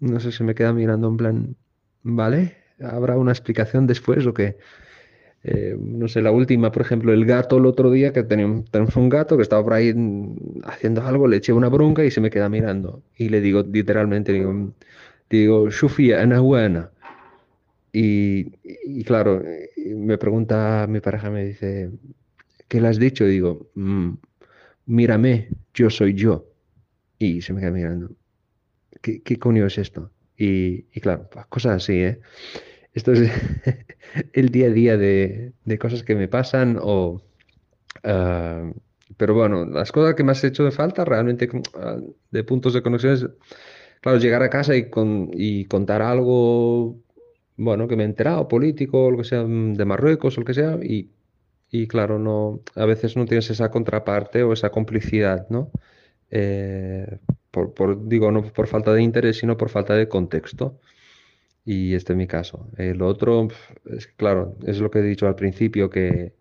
[0.00, 1.56] no sé, se me queda mirando en plan,
[2.02, 2.56] ¿vale?
[2.80, 4.56] ¿Habrá una explicación después o qué?
[5.44, 8.96] Eh, no sé, la última, por ejemplo, el gato el otro día, que teníamos, tenemos
[8.96, 9.94] un gato que estaba por ahí
[10.64, 13.02] haciendo algo, le eché una bronca y se me queda mirando.
[13.16, 14.72] Y le digo, literalmente, digo,
[15.30, 16.90] digo, Shufia, ana buena.
[17.98, 19.42] Y, claro,
[19.96, 21.90] me pregunta mi pareja, me dice,
[22.68, 23.24] ¿qué le has dicho?
[23.26, 24.14] Digo, "Mm,
[24.86, 26.46] mírame, yo soy yo.
[27.18, 28.10] Y se me queda mirando.
[29.02, 30.12] ¿Qué, qué coño es esto?
[30.36, 32.20] Y, y claro, pues cosas así, ¿eh?
[32.94, 33.30] Esto es
[34.34, 37.22] el día a día de, de cosas que me pasan o...
[38.04, 38.70] ah,
[39.16, 41.98] pero bueno, las cosas que más he hecho de falta realmente ah,
[42.30, 43.26] de puntos de conexión es,
[44.02, 46.98] claro, llegar a casa y, con, y contar algo,
[47.56, 50.54] bueno, que me he enterado, político, lo que sea, mm, de Marruecos o lo que
[50.54, 51.10] sea, y,
[51.88, 55.70] claro, no, a veces no tienes esa contraparte o esa complicidad, ¿no?
[56.30, 57.18] Eh,
[57.50, 60.80] por, digo, no por falta de interés, sino por falta de contexto.
[61.64, 62.68] Y este es mi caso.
[62.78, 63.48] El otro,
[63.86, 66.34] es claro, es lo que he dicho al principio, que,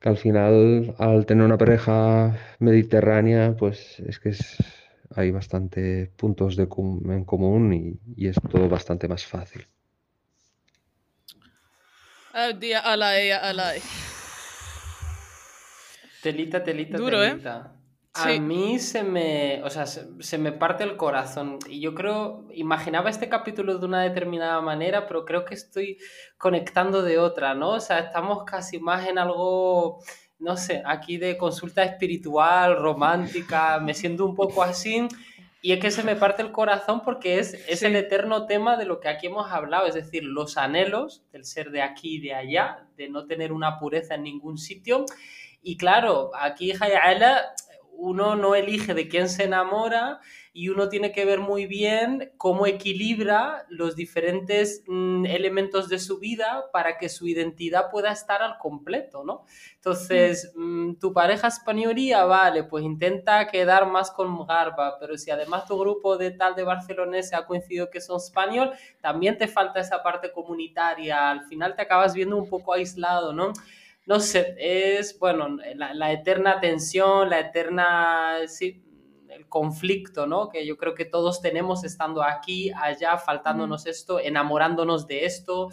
[0.00, 4.56] que al final, al tener una pareja mediterránea, pues es que es-
[5.14, 6.64] hay bastante puntos de
[7.16, 9.62] en común y es todo bastante más fácil.
[12.58, 13.80] Día alay, ya alay.
[16.22, 17.30] Telita, telita, Duro, ¿eh?
[17.30, 17.74] telita.
[18.12, 18.40] A Sí.
[18.40, 21.58] mí se me, o sea, se, se me parte el corazón.
[21.68, 25.98] Y yo creo, imaginaba este capítulo de una determinada manera, pero creo que estoy
[26.36, 27.70] conectando de otra, ¿no?
[27.70, 30.02] O sea, estamos casi más en algo
[30.40, 35.06] no sé, aquí de consulta espiritual, romántica, me siento un poco así.
[35.62, 38.86] Y es que se me parte el corazón porque es, es el eterno tema de
[38.86, 42.34] lo que aquí hemos hablado, es decir, los anhelos del ser de aquí y de
[42.34, 45.04] allá, de no tener una pureza en ningún sitio.
[45.62, 47.54] Y claro, aquí Hayala,
[48.00, 50.20] uno no elige de quién se enamora
[50.52, 56.18] y uno tiene que ver muy bien cómo equilibra los diferentes mm, elementos de su
[56.18, 59.44] vida para que su identidad pueda estar al completo, ¿no?
[59.76, 65.66] Entonces, mm, tu pareja españolía, vale, pues intenta quedar más con Garba, pero si además
[65.66, 70.02] tu grupo de tal de se ha coincidido que son español, también te falta esa
[70.02, 73.52] parte comunitaria, al final te acabas viendo un poco aislado, ¿no?
[74.06, 78.82] No sé, es, bueno, la, la eterna tensión, la eterna, sí,
[79.28, 80.48] el conflicto, ¿no?
[80.48, 85.68] Que yo creo que todos tenemos estando aquí, allá, faltándonos esto, enamorándonos de esto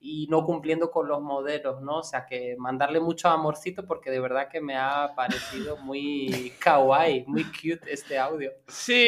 [0.00, 1.98] y no cumpliendo con los modelos, ¿no?
[1.98, 7.24] O sea, que mandarle mucho amorcito porque de verdad que me ha parecido muy kawaii,
[7.26, 8.50] muy cute este audio.
[8.66, 9.06] Sí,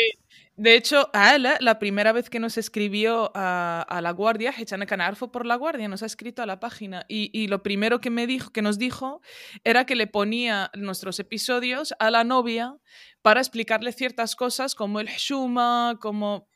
[0.56, 5.46] de hecho, Ala, la primera vez que nos escribió a, la Guardia, Hechana Canarfo por
[5.46, 8.60] la Guardia, nos ha escrito a la página y, lo primero que, me dijo, que
[8.60, 9.22] nos dijo
[9.64, 12.76] era que le ponía nuestros episodios a la novia
[13.22, 16.48] para explicarle ciertas cosas como el Shuma, como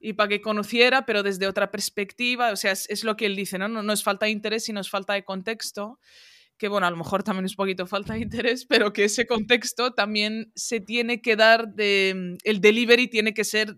[0.00, 3.58] y para que conociera, pero desde otra perspectiva, o sea, es, lo que él dice,
[3.58, 3.68] ¿no?
[3.68, 3.82] ¿no?
[3.82, 5.98] No es falta de interés, sino es falta de contexto
[6.60, 9.94] que bueno, a lo mejor también es poquito falta de interés, pero que ese contexto
[9.94, 13.76] también se tiene que dar de, el delivery tiene que ser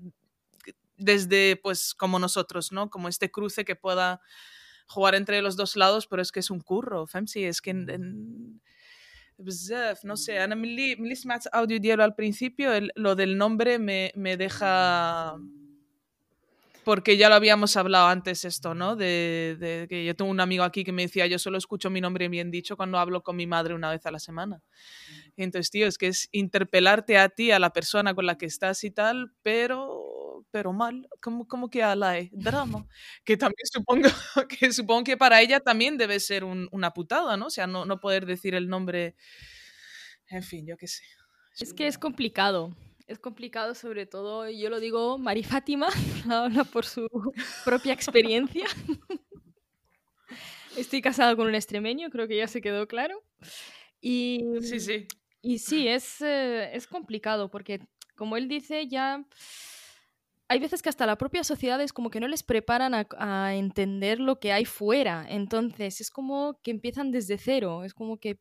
[0.96, 2.90] desde, pues, como nosotros, ¿no?
[2.90, 4.20] Como este cruce que pueda
[4.88, 8.60] jugar entre los dos lados, pero es que es un curro, Femsi, es que en,
[10.02, 10.96] no sé, Ana milli
[11.52, 15.36] audio al principio, lo del nombre me, me deja
[16.84, 18.96] porque ya lo habíamos hablado antes esto, ¿no?
[18.96, 22.28] De, que yo tengo un amigo aquí que me decía, yo solo escucho mi nombre
[22.28, 24.62] bien dicho cuando hablo con mi madre una vez a la semana.
[25.36, 28.84] entonces, tío, es que es interpelarte a ti, a la persona con la que estás
[28.84, 32.86] y tal, pero, pero mal, como, como que a la drama,
[33.24, 34.08] que también supongo
[34.48, 37.46] que, supongo que para ella también debe ser una putada, ¿no?
[37.46, 39.16] O sea, no, no poder decir el nombre,
[40.28, 41.02] en fin, yo qué sé.
[41.58, 42.74] Es que es complicado
[43.06, 45.88] es complicado, sobre todo, yo lo digo, Mari Fátima
[46.30, 47.08] habla por su
[47.64, 48.66] propia experiencia.
[50.76, 53.22] Estoy casada con un extremeño, creo que ya se quedó claro.
[54.00, 55.06] Y sí, sí.
[55.42, 57.80] Y sí, es, eh, es complicado porque,
[58.16, 59.24] como él dice, ya
[60.52, 64.20] hay veces que hasta la propia sociedad es como que no les preparan a, entender
[64.20, 65.24] lo que hay fuera.
[65.26, 67.84] Entonces es como que empiezan desde cero.
[67.84, 68.38] Es como que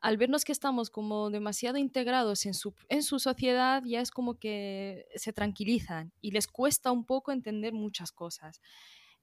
[0.00, 4.38] al vernos que estamos como demasiado integrados en su, en su sociedad, ya es como
[4.38, 8.60] que se tranquilizan y les cuesta un poco entender muchas cosas.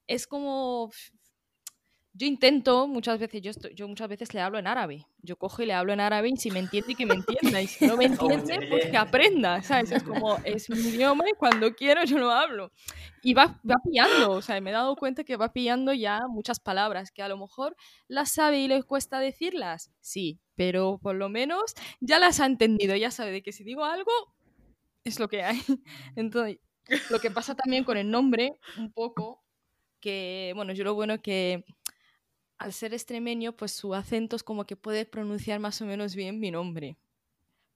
[0.06, 0.92] Es como
[2.18, 5.06] yo intento muchas veces, yo, yo muchas veces le hablo en árabe.
[5.22, 7.62] Yo cojo y le hablo en árabe y si me entiende, que me entienda.
[7.62, 9.92] Y si no me entiende, pues que aprenda, ¿sabes?
[9.92, 12.72] Es como, es mi idioma y cuando quiero yo lo hablo.
[13.22, 16.62] Y va, va pillando, o sea, me he dado cuenta que va pillando ya muchas
[16.62, 17.76] palabras que a lo mejor
[18.08, 19.92] las sabe y le cuesta decirlas.
[20.00, 23.84] Sí, pero por lo menos ya las ha entendido, ya sabe de que si digo
[23.84, 24.12] algo,
[25.04, 25.60] es lo que hay.
[26.16, 26.60] Entonces,
[27.10, 29.44] lo que pasa también con el nombre, un poco,
[30.00, 31.66] que, bueno, yo lo bueno que
[32.58, 36.40] al ser extremeño, pues su acento es como que puede pronunciar más o menos bien
[36.40, 36.98] mi nombre.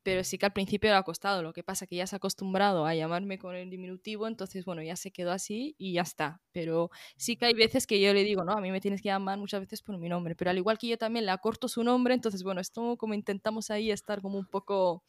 [0.03, 2.17] Pero sí que al principio le ha costado, lo que pasa que ya se ha
[2.17, 6.41] acostumbrado a llamarme con el diminutivo, entonces bueno, ya se quedó así y ya está.
[6.53, 9.09] Pero sí que hay veces que yo le digo, no, a mí me tienes que
[9.09, 11.83] llamar muchas veces por mi nombre, pero al igual que yo también le acorto su
[11.83, 15.03] nombre, entonces bueno, esto como intentamos ahí estar como un poco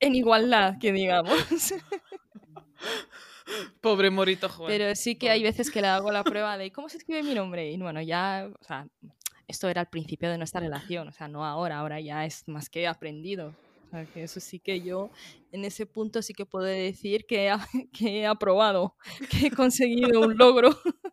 [0.00, 1.34] en igualdad, que digamos.
[3.80, 4.68] Pobre Morito Juan.
[4.68, 7.34] Pero sí que hay veces que le hago la prueba de cómo se escribe mi
[7.34, 7.70] nombre.
[7.70, 8.86] Y bueno, ya, o sea,
[9.46, 12.68] esto era al principio de nuestra relación, o sea, no ahora, ahora ya es más
[12.68, 13.54] que aprendido.
[13.86, 15.10] O sea, que eso sí que yo
[15.50, 17.50] en ese punto sí que puedo decir que,
[17.92, 18.94] que he aprobado,
[19.30, 20.70] que he conseguido un logro.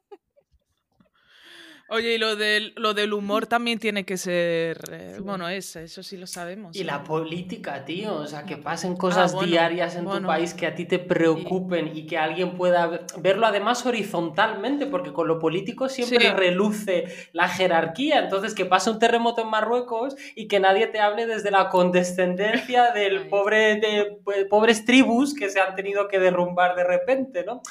[1.88, 4.80] Oye, y lo del, lo del humor también tiene que ser.
[4.92, 6.76] Eh, bueno, es, eso sí lo sabemos.
[6.76, 8.16] Y la política, tío.
[8.16, 11.96] O sea, que pasen ah, cosas diarias en tu país que a ti te preocupen
[11.96, 18.20] y que alguien pueda verlo además horizontalmente, porque con lo político siempre reluce la jerarquía.
[18.20, 22.92] Entonces, que pase un terremoto en Marruecos y que nadie te hable desde la condescendencia
[22.94, 27.62] del pobre, de, pues, pobres tribus que se han tenido que derrumbar de repente, ¿no?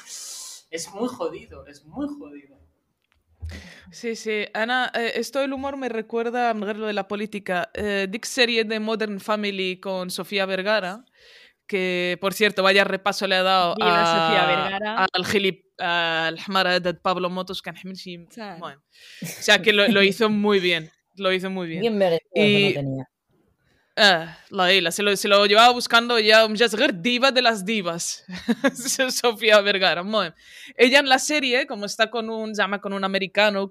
[0.71, 2.64] Es muy jodido, es muy jodido.
[3.91, 4.45] Sí, sí.
[4.53, 7.69] Ana, eh, esto del humor me recuerda a lo de la política.
[7.73, 11.05] Eh, Dick serie de Modern Family con Sofía Vergara,
[11.67, 15.05] que por cierto, vaya repaso le ha dado a, Sofía Vergara.
[15.13, 16.37] al gilip, al
[16.81, 17.69] de Pablo Motos, que
[18.59, 18.81] bueno.
[19.21, 20.91] O sea, que lo, lo hizo muy bien.
[21.15, 21.81] Lo hizo muy bien.
[21.81, 23.09] Bien merecido Y- que no tenía.
[23.97, 27.63] Ah, la Ila, se lo, se lo, llevaba buscando ya, ya es diva de las
[27.63, 28.25] divas,
[29.09, 30.01] Sofía Vergara.
[30.01, 30.35] Bueno,
[30.75, 33.69] ella en la serie, como está con un, llama con un americano,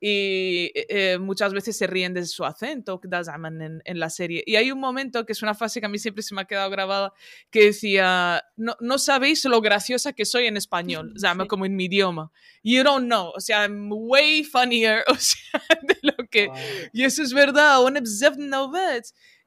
[0.00, 4.42] y eh, eh, muchas veces se ríen de su acento en, en la serie.
[4.46, 6.46] Y hay un momento que es una frase que a mí siempre se me ha
[6.46, 7.12] quedado grabada,
[7.50, 11.26] que decía, no, no sabéis lo graciosa que soy en español, sí.
[11.48, 12.32] como en mi idioma.
[12.62, 16.46] You don't know, o sea, I'm way funnier, o sea, de lo que...
[16.46, 16.56] Wow.
[16.92, 17.78] Y eso es verdad,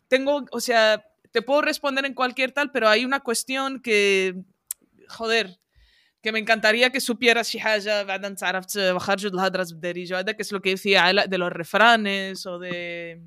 [0.07, 4.35] tengo, o sea, te puedo responder en cualquier tal, pero hay una cuestión que,
[5.07, 5.59] joder,
[6.22, 10.42] que me encantaría que supieras شي حاجة بعد انت عرفت وخرجوا الهضرة بالدارجة هذا que
[10.42, 13.20] es lo que decía علاء de los refranes o de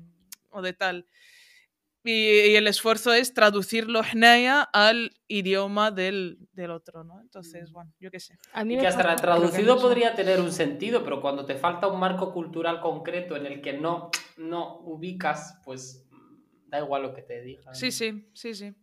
[0.50, 1.06] o de tal.
[2.04, 2.10] Y,
[2.50, 7.20] y el esfuerzo es traducirlo حنايا al idioma del, del otro, ¿no?
[7.20, 8.36] Entonces, bueno, yo qué sé.
[8.52, 11.20] A mí Y me que hasta pasa- traducido creo que podría tener un sentido, pero
[11.20, 16.70] cuando te falta un marco cultural concreto en el que no, no ubicas, pues mm,
[16.70, 17.72] da igual lo que te digan.
[17.72, 18.74] Sí, sí, sí, sí.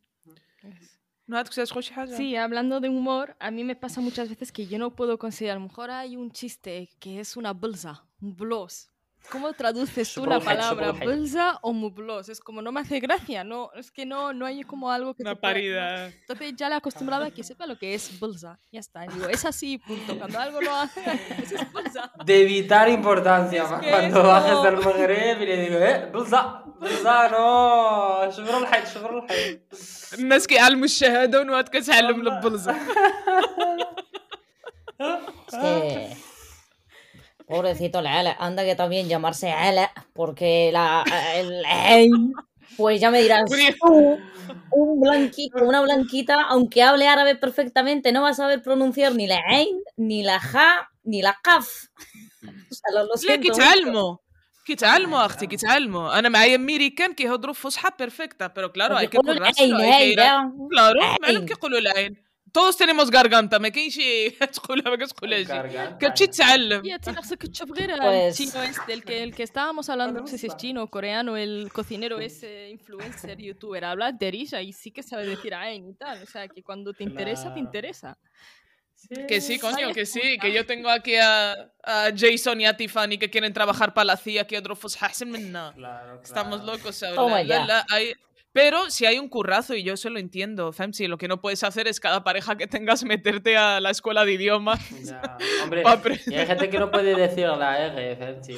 [2.11, 2.17] No.
[2.17, 5.53] Sí, hablando de humor, a mí me pasa muchas veces que yo no puedo conseguir,
[5.53, 8.91] a lo mejor hay un chiste que es una bolsa, un blos,
[9.32, 11.08] ¿Cómo traduces tú la Subrojet, palabra subrojet.
[11.08, 12.30] bolsa o mublos?
[12.30, 15.22] Es como no me hace gracia, no, es que no, no hay como algo que
[15.22, 16.08] Una se pueda- parida.
[16.08, 18.58] Entonces ya la he acostumbrado a que sepa lo que es bolsa.
[18.72, 19.02] Ya está.
[19.02, 20.18] Digo, es así, punto.
[20.18, 21.04] Cuando algo lo hace,
[21.38, 22.12] pues es bolsa.
[22.26, 25.78] De evitar importancia, Es pa- que cuando es bajes como- del Magreb y le digo,
[25.78, 29.60] eh, Bulza, Bulza, no, شبر الحي شبر الحي
[30.20, 32.76] الناس كيعلموا الشهاده ونواد كتعلم البلزه
[35.48, 36.23] Es que.
[37.48, 38.36] Pobrecito el Ale.
[38.40, 41.04] Anda que también llamarse Ale, porque la,
[41.36, 42.34] el Ain,
[42.78, 44.20] pues ya me dirás tú,
[44.72, 49.40] un blanquito, una blanquita, aunque hable árabe perfectamente, no va a saber pronunciar ni la
[49.48, 51.68] Ain, ni la Ja, ni la Kaf.
[52.44, 53.54] O sea, lo, lo لا siento mucho.
[53.54, 54.16] كيتعلموا
[54.66, 59.76] كيتعلموا اختي كيتعلموا انا معايا ميريكان كيهضروا فصحى بيرفكتا pero claro hay que يقولوا currárselo
[59.76, 61.18] العين hay que ir a- هيدا claro عين.
[61.22, 62.16] معلوم كيقولوا العين
[62.54, 63.96] todos tenemos garganta ما كاينش
[64.54, 65.48] تقولها ما كتقولهاش
[66.00, 69.04] كتمشي تتعلم Y a ti no sé qué tchop غير Pues- el chino este, el
[69.04, 72.70] que, el que estábamos hablando, no sé si es chino o coreano, el cocinero ese,
[72.70, 76.24] influencer, youtuber, habla de risa y sí que sabe decir ain y tal.
[76.24, 77.60] O sea, que cuando te interesa, te Claro.
[77.68, 78.18] interesa.
[79.30, 80.42] Que sí, coño, Vaya que sí, puta.
[80.42, 81.32] que yo tengo aquí a,
[81.84, 85.28] a Jason y a Tiffany que quieren trabajar para la CIA que otro fosja احسن
[85.32, 86.74] منا Claro, Estamos claro.
[86.78, 87.16] locos ahora.
[87.16, 87.66] Toma La- ya.
[87.72, 88.14] la- hay-
[88.55, 91.65] pero si hay un currazo, y yo eso lo entiendo, Femsi, lo que no puedes
[91.65, 94.81] hacer es cada pareja que tengas meterte a la escuela de idiomas.
[95.65, 98.57] Hombre, hay gente que no puede decir la R, Femsi.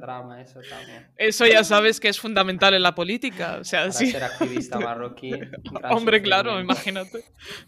[0.00, 1.06] Drama, eso, también.
[1.16, 3.58] eso ya sabes que es fundamental en la política.
[3.60, 4.10] O sea, sí.
[4.10, 5.32] ser activista marroquí.
[5.88, 7.24] Hombre, claro, imagínate.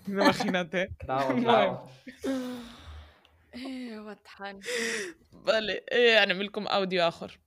[0.07, 0.91] Imagínate.
[0.99, 1.89] Claro, claro.
[3.55, 4.61] Vale,
[5.33, 5.85] vale.
[5.87, 6.19] Eh,
[6.69, 7.46] audio mejor.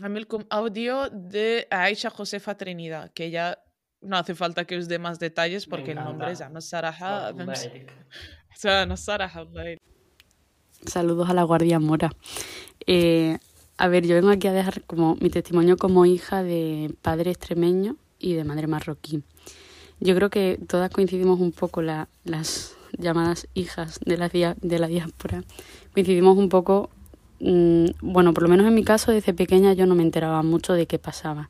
[0.00, 3.58] Amilcum audio de Aisha Josefa Trinidad, que ya
[4.00, 7.34] no hace falta que os dé más detalles porque el nombre es Anasaraja.
[10.86, 12.10] Saludos a la Guardia Mora.
[12.86, 13.38] Eh,
[13.76, 17.96] a ver, yo vengo aquí a dejar como mi testimonio como hija de padre extremeño
[18.18, 19.22] y de madre marroquí.
[20.00, 24.86] Yo creo que todas coincidimos un poco, la, las llamadas hijas de la, de la
[24.86, 25.44] diáspora,
[25.92, 26.90] coincidimos un poco
[27.42, 30.72] mm, bueno, por lo menos en mi caso, desde pequeña yo no me enteraba mucho
[30.72, 31.48] de qué pasaba,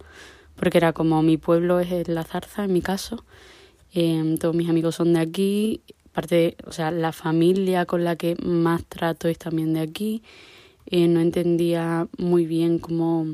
[0.57, 3.25] porque era como mi pueblo es la zarza, en mi caso,
[3.95, 5.83] Em, todos mis amigos son de aquí,
[6.13, 10.23] parte de- o sea, la familia con la que más trato es también de aquí.
[10.87, 13.27] Eh, no entendía muy bien cómo...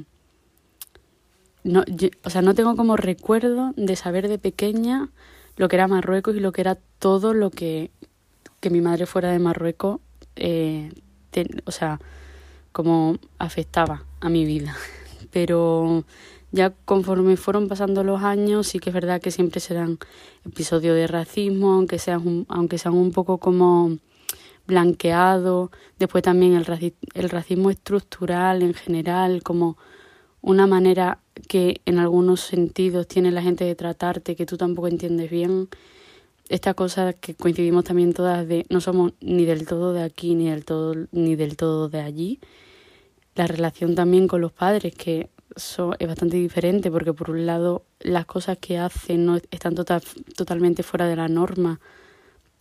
[1.65, 5.11] No, yo- o sea, no tengo como recuerdo de saber de pequeña
[5.57, 7.91] lo que era Marruecos y lo que era todo lo que,
[8.61, 10.01] que mi madre fuera de Marruecos,
[10.37, 10.91] eh,
[11.67, 12.01] o sea,
[12.79, 14.77] como afectaba a mi vida.
[15.33, 16.05] Pero
[16.53, 19.99] ya conforme fueron pasando los años, sí que es verdad que siempre se dan
[20.47, 23.99] episodios de racismo, aunque sean un, aunque sean un poco como
[24.69, 25.71] blanqueados.
[25.99, 29.77] Después también el, el racismo estructural en general, como
[30.41, 31.19] una manera
[31.49, 35.69] que en algunos sentidos tiene la gente de tratarte que tú tampoco entiendes bien.
[36.49, 40.49] Esta cosa que coincidimos también todas de no somos ni del todo de aquí ni
[40.49, 42.39] del todo ni del todo de allí.
[43.39, 47.85] La relación también con los padres que eso es bastante diferente porque por un lado
[48.01, 50.03] las cosas que hacen no están total-
[50.37, 51.79] totalmente fuera de la norma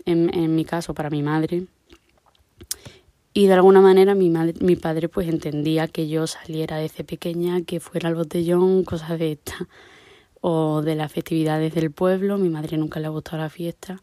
[0.05, 1.65] en, mi caso para mi madre.
[3.34, 7.63] Y de alguna manera mi madre, mi padre pues entendía que yo saliera desde pequeña,
[7.63, 9.67] que fuera al botellón, cosas de esta,
[10.41, 12.38] o de las festividades del pueblo.
[12.38, 13.99] Mi madre nunca le ha gustado la fiesta,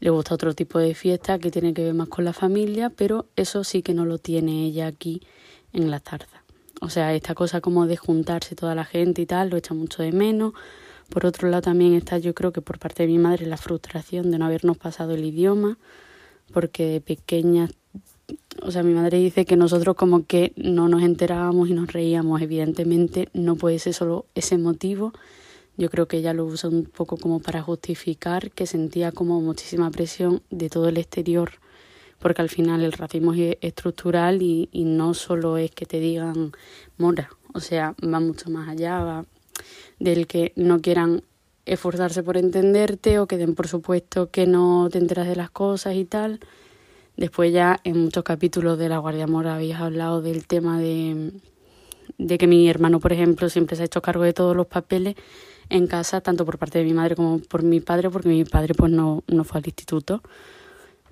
[0.00, 3.26] le gusta otro tipo de fiesta que tiene que ver más con la familia, pero
[3.36, 5.20] eso sí que no lo tiene ella aquí
[5.76, 6.42] en la tarza.
[6.80, 10.02] O sea, esta cosa como de juntarse toda la gente y tal, lo echa mucho
[10.02, 10.52] de menos.
[11.08, 14.30] Por otro lado también está yo creo que por parte de mi madre la frustración
[14.30, 15.78] de no habernos pasado el idioma,
[16.52, 17.70] porque de pequeña,
[18.62, 22.42] o sea, mi madre dice que nosotros como que no nos enterábamos y nos reíamos,
[22.42, 25.12] evidentemente no puede ser solo ese motivo,
[25.76, 29.90] yo creo que ella lo usa un poco como para justificar que sentía como muchísima
[29.90, 31.52] presión de todo el exterior,
[32.18, 36.52] porque al final el racismo es estructural y, no solo es que te digan
[36.98, 39.24] mora, o sea, va mucho más allá, va
[39.98, 41.22] del que no quieran
[41.64, 45.94] esforzarse por entenderte o que den por supuesto que no te enteras de las cosas
[45.94, 46.40] y tal.
[47.16, 51.32] Después ya en muchos capítulos de La Guardia Mora habéis hablado del tema de,
[52.18, 55.16] de que mi hermano, por ejemplo, siempre se ha hecho cargo de todos los papeles
[55.68, 58.74] en casa, tanto por parte de mi madre como por mi padre, porque mi padre
[58.74, 60.22] pues no, no fue al instituto,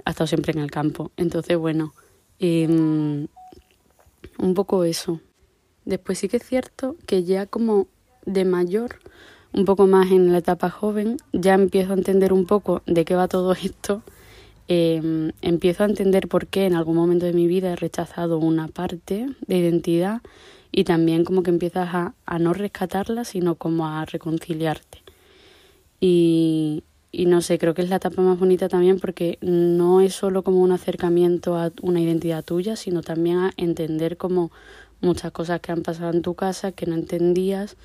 [0.05, 1.11] ha estado siempre en el campo.
[1.16, 1.94] Entonces, bueno,
[2.38, 3.26] em,
[4.38, 5.20] un poco eso.
[5.84, 7.88] Después sí que es cierto que ya como
[8.26, 9.00] de mayor,
[9.52, 13.14] un poco más en la etapa joven, ya empiezo a entender un poco de qué
[13.14, 14.02] va todo esto.
[14.66, 18.68] Em, empiezo a entender por qué en algún momento de mi vida he rechazado una
[18.68, 20.22] parte de identidad
[20.72, 25.02] y también como que empiezas a, no rescatarla, sino como a reconciliarte.
[26.00, 26.82] Y,
[27.16, 30.42] y no sé, creo que es la etapa más bonita también porque no es solo
[30.42, 34.50] como un acercamiento a una identidad tuya, sino también a entender como
[35.00, 37.76] muchas cosas que han pasado en tu casa que no entendías,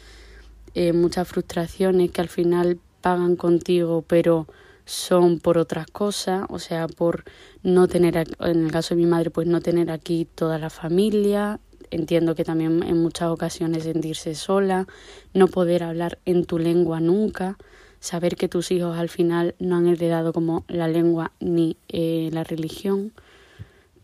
[0.74, 4.48] eh, muchas frustraciones que al final pagan contigo, pero
[4.86, 7.24] son por otras cosas, o sea, por
[7.62, 11.60] no tener, en el caso de mi madre, pues no tener aquí toda la familia,
[11.92, 14.88] entiendo que también en muchas ocasiones sentirse sola,
[15.36, 17.58] no poder hablar en tu lengua nunca,
[18.00, 22.44] saber que tus hijos al final no han heredado como la lengua ni eh, la
[22.44, 23.14] religión,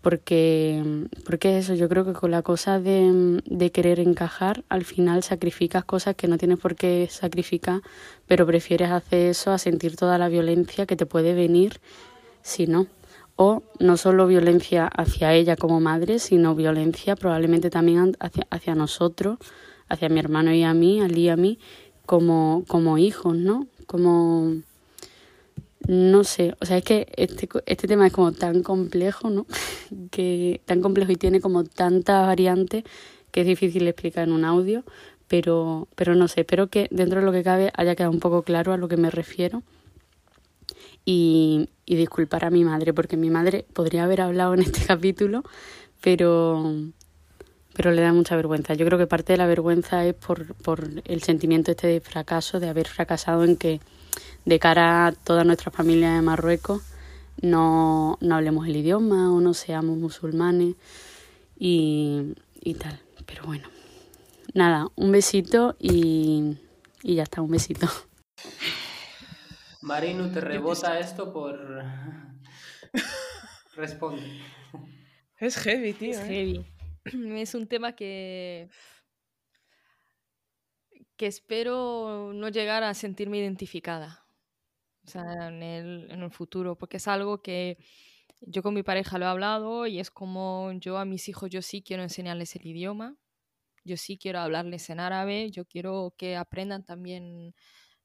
[0.01, 5.23] porque, porque eso, yo creo que con la cosa de, de querer encajar, al final
[5.23, 7.81] sacrificas cosas que no tienes por qué sacrificar,
[8.27, 11.79] pero prefieres hacer eso a sentir toda la violencia que te puede venir
[12.43, 12.87] si no
[13.35, 19.39] o no solo violencia hacia ella como madre, sino violencia probablemente también hacia, hacia nosotros,
[19.89, 21.59] hacia mi hermano y a mí, a y a mí,
[22.05, 23.67] como, como hijos, ¿no?
[23.85, 24.55] Como,
[25.87, 29.45] no sé, o sea, es que este, este tema es como tan complejo, ¿no?
[30.11, 32.83] que tan complejo y tiene como tantas variantes
[33.31, 34.83] que es difícil explicar en un audio,
[35.27, 38.43] pero, pero no sé, espero que dentro de lo que cabe haya quedado un poco
[38.43, 39.63] claro a lo que me refiero
[41.05, 45.43] y, disculpar a mi madre, porque mi madre podría haber hablado en este capítulo,
[46.01, 46.75] pero,
[47.75, 48.73] pero le da mucha vergüenza.
[48.73, 52.59] Yo creo que parte de la vergüenza es por, por el sentimiento este de fracaso,
[52.59, 53.81] de haber fracasado en que
[54.45, 56.81] de cara a toda nuestra familia de Marruecos
[57.41, 60.75] no, no hablemos el idioma o no seamos musulmanes
[61.57, 62.99] y, y tal.
[63.25, 63.67] Pero bueno,
[64.53, 66.57] nada, un besito y,
[67.03, 67.87] y ya está, un besito.
[69.81, 71.83] Marino, ¿te rebota esto por...?
[73.75, 74.41] Responde.
[75.37, 76.11] Es heavy, tío.
[76.11, 76.27] Es ¿eh?
[76.27, 76.74] heavy.
[77.39, 78.69] Es un tema que
[81.17, 84.25] que espero no llegar a sentirme identificada
[85.13, 87.77] en el, en el futuro, porque es algo que
[88.41, 91.61] yo con mi pareja lo he hablado y es como yo a mis hijos yo
[91.61, 93.15] sí quiero enseñarles el idioma,
[93.85, 97.55] yo sí quiero hablarles en árabe, yo quiero que aprendan también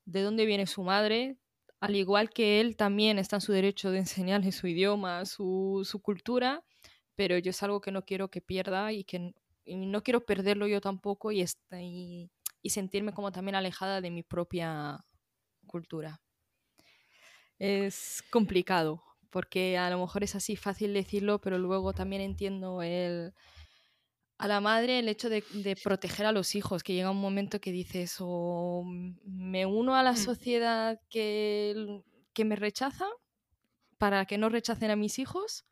[0.05, 1.39] de dónde viene su madre,
[1.81, 6.01] al igual que él también está en su derecho de enseñarle su idioma, su, su
[6.03, 6.65] cultura,
[7.21, 9.35] pero yo es algo que no quiero que pierda y que
[9.67, 12.31] y no quiero perderlo yo tampoco y, y,
[12.63, 15.05] y sentirme como también alejada de mi propia
[15.67, 16.23] cultura.
[17.59, 23.35] Es complicado, porque a lo mejor es así fácil decirlo, pero luego también entiendo el,
[24.39, 27.61] a la madre el hecho de, de, proteger a los hijos, que llega un momento
[27.61, 28.83] que dices, o
[29.27, 32.01] me uno a la sociedad que,
[32.33, 33.05] que me rechaza
[33.99, 35.67] para que no rechacen a mis hijos,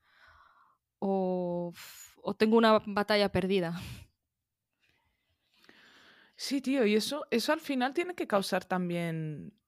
[0.98, 1.72] o,
[2.22, 3.80] o tengo una batalla perdida.
[6.40, 9.58] Sí, tío, y eso, eso al final tiene que causar también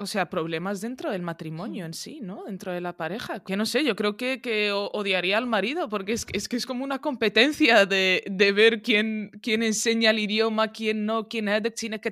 [0.00, 2.44] o sea, problemas dentro del matrimonio en sí, ¿no?
[2.44, 3.44] Dentro de la pareja.
[3.44, 6.64] Que no sé, yo creo que, que odiaría al marido porque es, es, que es
[6.64, 12.00] como una competencia de, de ver quién, quién enseña el idioma, quién no, quién tiene
[12.00, 12.08] que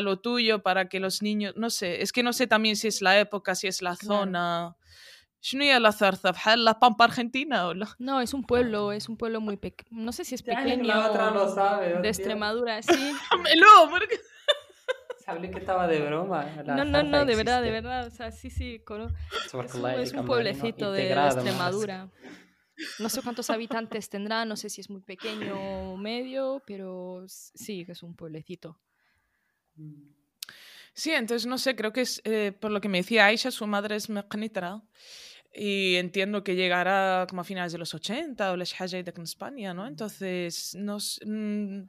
[0.00, 3.02] lo tuyo para que los niños, no sé, es que no sé también si es
[3.02, 4.76] la época, si es la zona.
[5.52, 6.56] La zarza?
[6.56, 7.88] ¿La Pampa Argentina o la...
[7.98, 9.90] No, es un pueblo, es un pueblo muy pequeño.
[9.90, 10.84] No sé si es pequeño.
[10.84, 12.00] La otra lo sabe.
[12.00, 13.12] De Extremadura, sí.
[13.42, 13.88] ¡Melo!
[13.90, 14.18] Porque...
[15.26, 16.46] Hablé que estaba de broma.
[16.64, 18.06] la No, no, no, de verdad, de verdad.
[18.06, 18.80] O sea, sí, sí.
[19.44, 19.64] Es un,
[19.98, 21.12] es pueblecito de.
[21.12, 22.08] Extremadura.
[23.00, 27.84] No sé cuántos habitantes tendrá, no sé si es muy pequeño o medio, pero sí,
[27.84, 28.78] que es un pueblecito.
[30.92, 33.66] Sí, entonces no sé, creo que es eh, por lo que me decía Aisha, su
[33.66, 34.82] madre es mecnitra
[35.56, 39.74] y entiendo que llegará como a finales de los 80 o les haya de España,
[39.74, 39.84] ¿no?
[39.84, 39.88] Mm.
[39.88, 41.20] Entonces, nos...
[41.24, 41.82] Mmm,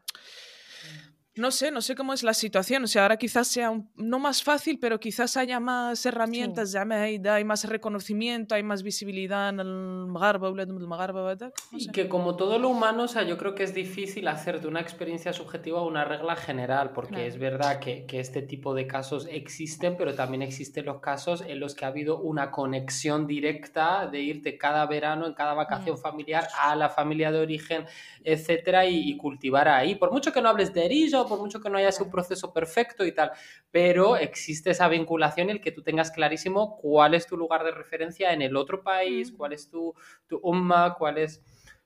[1.37, 2.83] no sé, no sé cómo es la situación.
[2.83, 6.77] O sea, ahora quizás sea un, no más fácil, pero quizás haya más herramientas, sí.
[6.77, 12.59] hay, hay, más reconocimiento, hay más visibilidad en el Magarba, el Y que como todo
[12.59, 16.05] lo humano, o sea, yo creo que es difícil hacer de una experiencia subjetiva una
[16.05, 20.85] regla general, porque es verdad que, que, este tipo de casos existen, pero también existen
[20.85, 25.33] los casos en los que ha habido una conexión directa de irte cada verano, en
[25.33, 25.99] cada vacación mm.
[25.99, 27.85] familiar, a la familia de origen,
[28.23, 29.95] etcétera, y, y, cultivar ahí.
[29.95, 32.53] Por mucho que no hables de erizo, por mucho que no haya sido un proceso
[32.53, 33.31] perfecto y tal,
[33.71, 37.71] pero existe esa vinculación en el que tú tengas clarísimo cuál es tu lugar de
[37.71, 39.93] referencia en el otro país, cuál es tu,
[40.27, 41.41] tu umma, cuál es...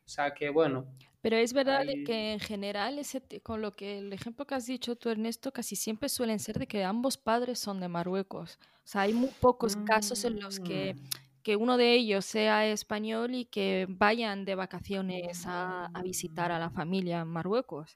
[0.06, 0.88] O sea que bueno,
[1.22, 4.96] Pero es verdad que en general, ese, con lo que el ejemplo que has dicho
[4.96, 8.58] tú, Ernesto, casi siempre suelen ser de que ambos padres son de Marruecos.
[8.84, 11.00] O sea, hay muy pocos casos en los que, Mm.
[11.44, 16.60] que uno de ellos sea español y que vayan de vacaciones a, a visitar a
[16.60, 17.96] la familia en Marruecos.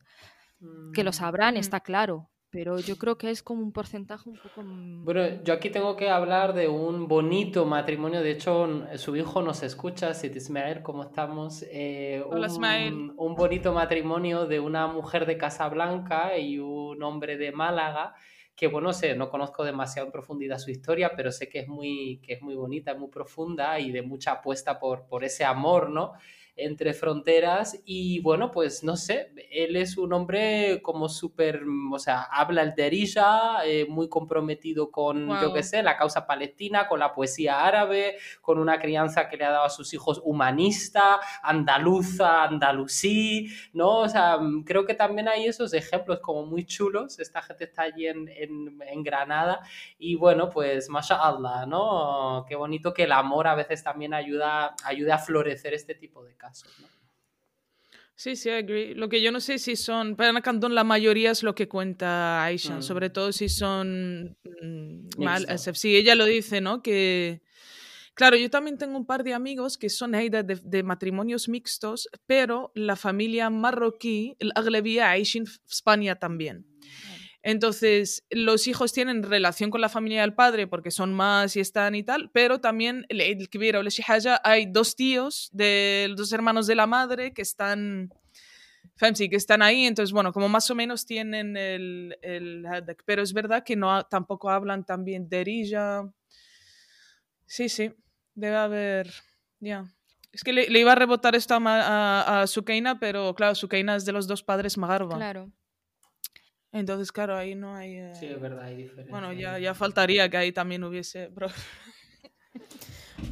[0.93, 1.57] Que lo sabrán, Mm.
[1.57, 2.29] está claro.
[2.51, 4.61] Pero yo creo que es como un porcentaje un poco...
[4.63, 8.21] mm, Bueno, yo aquí tengo que hablar de un bonito matrimonio.
[8.21, 11.65] De hecho, su hijo nos escucha, Sid Ismael, ¿cómo estamos?
[11.69, 12.93] Eh, Hola, Ismael.
[12.93, 18.13] un, un bonito matrimonio de una mujer de Casablanca y un hombre de Málaga.
[18.55, 22.21] Que bueno, sé, no conozco demasiado en profundidad su historia, pero sé que es muy,
[22.23, 26.13] que es muy bonita, muy profunda y de mucha apuesta por, por ese amor, ¿no?
[26.57, 32.23] Entre fronteras y bueno, pues no sé, él es un hombre como súper, o sea,
[32.23, 37.13] habla el derija, eh, muy comprometido con, yo qué sé, la causa palestina, con la
[37.13, 43.49] poesía árabe, con una crianza que le ha dado a sus hijos humanista, andaluza, andalusí,
[43.73, 43.99] ¿no?
[43.99, 47.83] O sea, mm, creo que también hay esos ejemplos como muy chulos, esta gente está
[47.83, 49.59] allí en, en, en Granada
[49.97, 52.45] y bueno, pues mashallah, ¿no?
[52.47, 56.35] Qué bonito que el amor a veces también ayuda, ayuda a florecer este tipo de
[58.17, 58.95] Sí, sí, I agree.
[58.95, 62.45] Lo que yo no sé si son, para Cantón la mayoría es lo que cuenta
[62.45, 62.83] Aishan, mm.
[62.83, 65.09] sobre todo si son mm,
[65.83, 66.81] ella lo dice, ¿no?
[66.81, 67.41] Que,
[68.13, 72.71] claro, yo también tengo un par de amigos que son Aida de, matrimonios mixtos, pero
[72.73, 76.59] la familia marroquí, el Aglevía, Aishin, España también.
[76.59, 77.14] Mm.
[77.47, 81.93] Entonces, los hijos tienen relación con la familia del padre porque son más y están
[81.93, 83.89] y tal, pero también el Eid el-Kibir o el
[84.43, 88.11] hay dos tíos de dos hermanos de la madre que están,
[88.95, 92.65] fancy, que están ahí, entonces, bueno, como más o menos tienen el, el
[93.05, 96.01] pero es verdad que no tampoco hablan también de Erilla.
[97.45, 97.93] Sí, sí,
[98.33, 99.13] debe haber,
[99.59, 99.85] ya.
[100.31, 104.13] Es que le, iba a rebotar esto a, a Sukeina, pero claro, Sukeina es de
[104.13, 105.15] los dos padres Magarba.
[105.15, 105.51] Claro.
[106.75, 107.95] Entonces, claro, ahí no hay...
[107.95, 109.09] eh, Sí, es verdad, hay diferencia.
[109.09, 111.31] bueno, ya, ya faltaría que ahí también hubiese...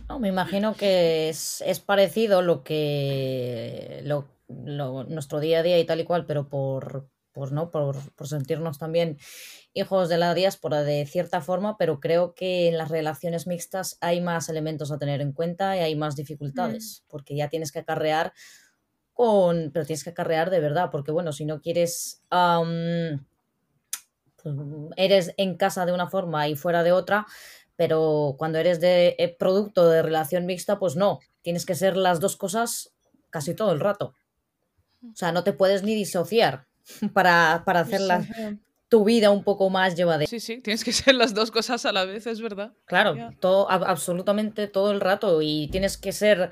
[0.10, 5.80] No, me imagino que es, es parecido lo que lo, lo- nuestro día a día
[5.80, 7.72] y tal y cual, pero por, por, ¿no?
[7.72, 9.18] por, por sentirnos también
[9.74, 14.22] hijos de la diáspora de cierta forma, pero creo que en las relaciones mixtas hay
[14.22, 18.34] más elementos a tener en cuenta y hay más dificultades, porque ya tienes que acarrear
[19.14, 23.20] con, pero tienes que acarrear de verdad, porque bueno, si no quieres, pues,
[24.96, 27.26] eres en casa de una forma y fuera de otra,
[27.76, 32.20] pero cuando eres de eh, producto de relación mixta, pues no, tienes que ser las
[32.20, 32.94] dos cosas
[33.30, 34.14] casi todo el rato.
[35.04, 36.66] O sea, no te puedes ni disociar
[37.14, 38.18] para, para hacer la-
[38.90, 40.30] tu vida un poco más llevadera.
[40.30, 42.74] Sí, sí, tienes que ser las dos cosas a la vez, es verdad.
[42.86, 46.52] Claro, todo, ab- absolutamente todo el rato y tienes que ser,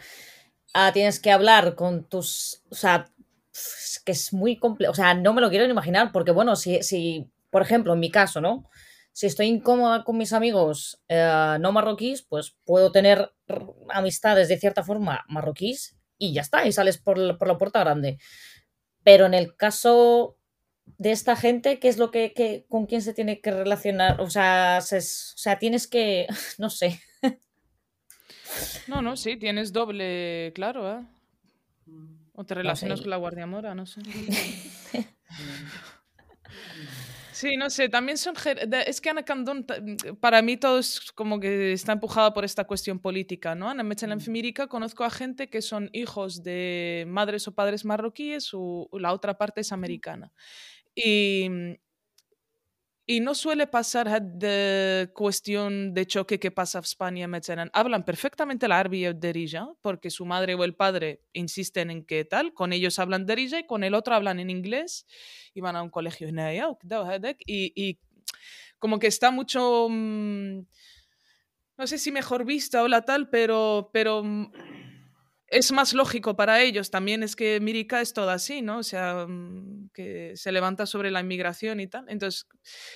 [0.73, 3.07] ah, tienes que hablar con tus, o sea,
[3.53, 6.55] es que es muy complejo, o sea, no me lo quiero ni imaginar porque bueno,
[6.55, 8.67] si, si, por ejemplo, en mi caso, ¿no?
[9.13, 13.31] Si estoy incómoda con mis amigos eh, no marroquíes, pues puedo tener
[13.89, 17.81] amistades de cierta forma marroquíes y ya está, y sales por la, por la puerta
[17.81, 18.17] grande.
[19.03, 20.37] Pero en el caso
[20.97, 24.21] de esta gente, ¿qué es lo que, que- con quién se tiene que relacionar?
[24.21, 25.01] O sea, se- o
[25.37, 26.27] sea, tienes que,
[26.57, 27.01] no sé.
[28.87, 31.05] No, no, sí, tienes doble, claro, ¿eh?
[32.33, 34.01] O te relacionas con la Guardia Mora, no sé.
[37.41, 38.35] Sí, no sé, también son...
[38.85, 39.77] Es que Ana Candón, ta-
[40.19, 43.67] para mí todo es como que está empujada por esta cuestión política, ¿no?
[43.67, 48.49] Ana Mecha en Femirica conozco a gente que son hijos de madres o padres marroquíes
[48.53, 50.31] o la otra parte es americana.
[50.95, 51.49] Y,
[53.11, 57.69] y no suele pasar had, cuestión de choque que pasa en España, etc.
[57.73, 62.23] Hablan perfectamente el árabe de Rilla, porque su madre o el padre insisten en que
[62.23, 65.05] tal, con ellos hablan de Rilla y con el otro hablan en inglés
[65.53, 66.69] y van a un colegio en ella,
[67.45, 67.99] y, y
[68.79, 70.59] como que está mucho, mm,
[71.79, 74.53] no sé si mejor vista o la tal, pero, pero mm,
[75.51, 76.89] es más lógico para ellos.
[76.89, 78.77] También es que Mirica es toda así, ¿no?
[78.79, 82.05] O sea, mm, que se levanta sobre la inmigración y tal.
[82.07, 82.47] Entonces,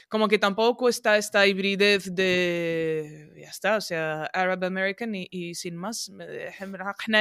[0.07, 5.75] como que tampoco está esta hibridez de, ya está, o sea, Arab American y, sin
[5.75, 6.09] más.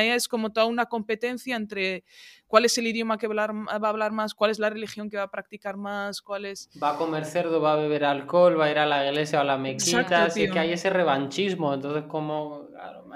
[0.04, 2.04] Es como toda una competencia entre
[2.46, 5.24] cuál es el idioma que va a hablar más, cuál es la religión que va
[5.24, 6.70] a practicar más, cuál es...
[6.82, 9.42] Va a comer cerdo, va a beber alcohol, va a ir a la iglesia o
[9.42, 13.06] a la mequita, así que hay ese revanchismo, entonces como, claro,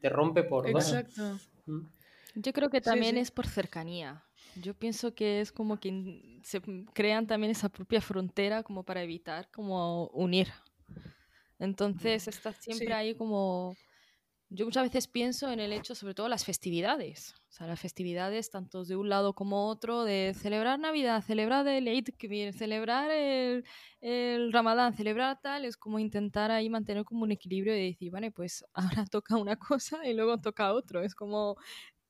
[0.00, 0.92] te rompe por dos.
[0.92, 1.38] Exacto.
[2.34, 4.22] Yo creo que también es por cercanía.
[4.56, 6.62] Yo pienso que es como que se
[6.94, 10.48] crean también esa propia frontera como para evitar como unir.
[11.58, 13.76] Entonces está siempre ahí como
[14.48, 17.34] yo muchas veces pienso en el hecho, sobre todo las festividades.
[17.56, 22.08] Sea, las festividades, tanto de un lado como otro, de celebrar Navidad, celebrar el Eid
[22.28, 23.64] viene, celebrar el,
[24.02, 28.30] el Ramadán, celebrar tal, es como intentar ahí mantener como un equilibrio y decir, vale,
[28.30, 31.02] pues ahora toca una cosa y luego toca otro.
[31.02, 31.56] Es como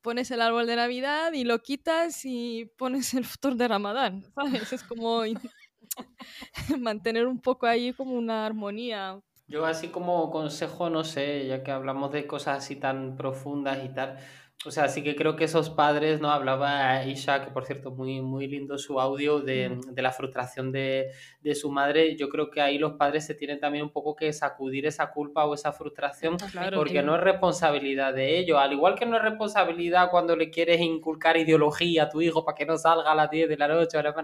[0.01, 4.73] pones el árbol de Navidad y lo quitas y pones el futuro de Ramadán, ¿sabes?
[4.73, 5.23] Es como
[6.81, 11.71] mantener un poco ahí como una armonía yo así como consejo, no sé, ya que
[11.71, 14.19] hablamos de cosas así tan profundas y tal,
[14.67, 16.31] o sea, sí que creo que esos padres, ¿no?
[16.31, 21.11] Hablaba Isha, que por cierto, muy, muy lindo su audio de, de la frustración de,
[21.41, 22.17] de, su madre.
[22.17, 25.45] Yo creo que ahí los padres se tienen también un poco que sacudir esa culpa
[25.45, 26.37] o esa frustración,
[26.75, 28.59] porque no es responsabilidad de ellos.
[28.59, 32.57] Al igual que no es responsabilidad cuando le quieres inculcar ideología a tu hijo para
[32.57, 34.15] que no salga a las 10 de la noche, ahora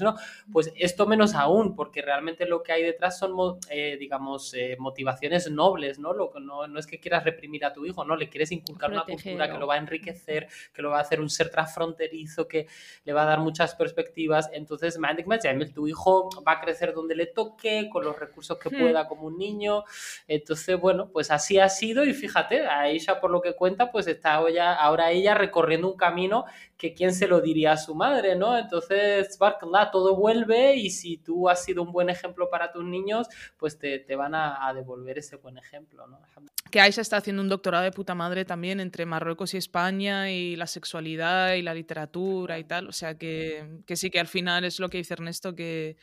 [0.00, 0.14] no,
[0.52, 3.34] pues esto menos aún, porque realmente lo que hay detrás son,
[3.70, 6.12] eh, digamos, eh, motivaciones nobles, ¿no?
[6.12, 9.04] Lo, no, no es que quieras reprimir a tu hijo, no, le quieres inculcar una
[9.04, 12.66] cultura que lo va a enriquecer, que lo va a hacer un ser transfronterizo, que
[13.04, 14.50] le va a dar muchas perspectivas.
[14.52, 14.98] Entonces,
[15.74, 18.80] tu hijo va a crecer donde le toque, con los recursos que hmm.
[18.80, 19.84] pueda como un niño.
[20.28, 24.06] Entonces, bueno, pues así ha sido y fíjate, a ella por lo que cuenta, pues
[24.06, 26.44] está ahora ella recorriendo un camino
[26.76, 28.56] que quién se lo diría a su madre, ¿no?
[28.58, 33.28] Entonces, Barcla, todo vuelve y si tú has sido un buen ejemplo para tus niños,
[33.56, 36.20] pues te, te van a, a, devolver ese buen ejemplo, ¿no?
[36.76, 40.56] Que Aisha está haciendo un doctorado de puta madre también entre Marruecos y España y
[40.56, 44.62] la sexualidad y la literatura y tal, o sea que, que sí que al final
[44.62, 45.96] es lo que dice Ernesto, que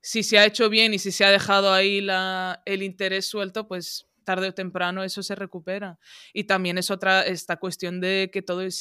[0.00, 3.68] si se ha hecho bien y si se ha dejado ahí la, el interés suelto,
[3.68, 5.98] pues tarde o temprano eso se recupera.
[6.34, 8.76] Y también es otra, esta cuestión de que todo es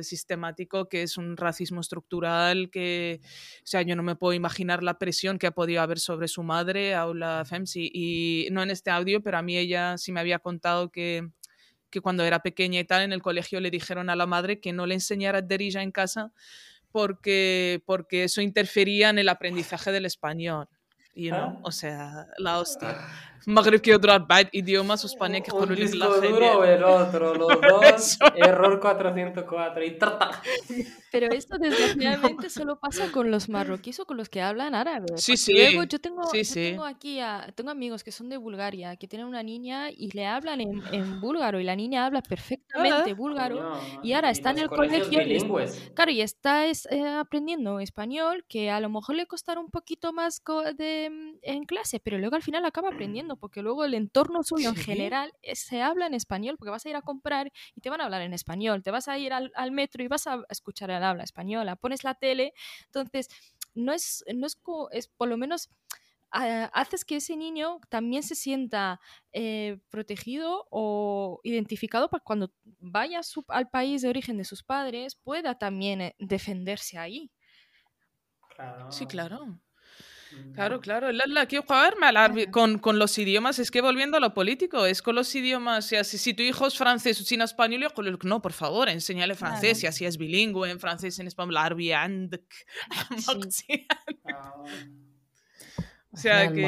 [0.00, 4.98] sistemático, que es un racismo estructural, que, o sea, yo no me puedo imaginar la
[4.98, 9.22] presión que ha podido haber sobre su madre, Aula Femsi, y no en este audio,
[9.22, 11.28] pero a mí ella sí me había contado que
[11.88, 14.72] que cuando era pequeña y tal, en el colegio le dijeron a la madre que
[14.72, 16.32] no le enseñara derija en casa
[16.90, 20.68] porque, porque eso interfería en el aprendizaje del español.
[21.14, 21.56] You know?
[21.56, 21.60] Ah.
[21.62, 22.96] O sea, la hostia.
[23.46, 24.20] Magreb que otros
[24.52, 30.42] idiomas, España que con el duro el otro, los dos, error 404 y tarta.
[31.10, 35.06] Pero esto desgraciadamente solo pasa con los marroquíes o con los que hablan árabe.
[35.16, 35.52] Sí, sí.
[35.52, 36.54] Luego yo tengo, sí, yo sí.
[36.54, 40.26] tengo aquí, a, tengo amigos que son de Bulgaria, que tienen una niña y le
[40.26, 44.50] hablan en, en búlgaro y la niña habla perfectamente ah, búlgaro no, y ahora está
[44.50, 45.20] en el colegio.
[45.94, 50.12] Claro, y está es, eh, aprendiendo español que a lo mejor le costará un poquito
[50.12, 50.42] más
[50.76, 54.68] de, mm, en clase, pero luego al final acaba aprendiendo porque luego el entorno suyo
[54.68, 57.90] en general eh, se habla en español, porque vas a ir a comprar y te
[57.90, 60.90] van a hablar en español, te vas a ir al, metro y vas a escuchar
[60.90, 62.54] el habla española, pones la tele,
[62.84, 63.28] entonces
[63.74, 64.56] no es, no es,
[64.92, 65.68] es por lo menos
[66.30, 69.00] ah, haces que ese niño también se sienta
[69.32, 75.58] eh, protegido o identificado para cuando vaya al país de origen de sus padres pueda
[75.58, 77.32] también eh, defenderse ahí.
[78.88, 79.60] Sí, claro.
[80.54, 81.10] Claro, claro.
[81.12, 81.94] La, quiero jugar
[82.50, 83.58] con, con los idiomas.
[83.58, 85.86] Es que volviendo a lo político, es con los idiomas.
[85.86, 89.82] Si, si tu hijo es francés o chino español, yo no, por favor, enséñale francés.
[89.82, 91.56] Y así es bilingüe en francés, en español,
[96.12, 96.62] O sea que.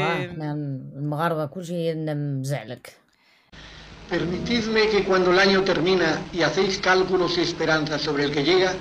[4.11, 8.75] Permitidme que cuando el año termina y hacéis cálculos y esperanzas sobre el que llega,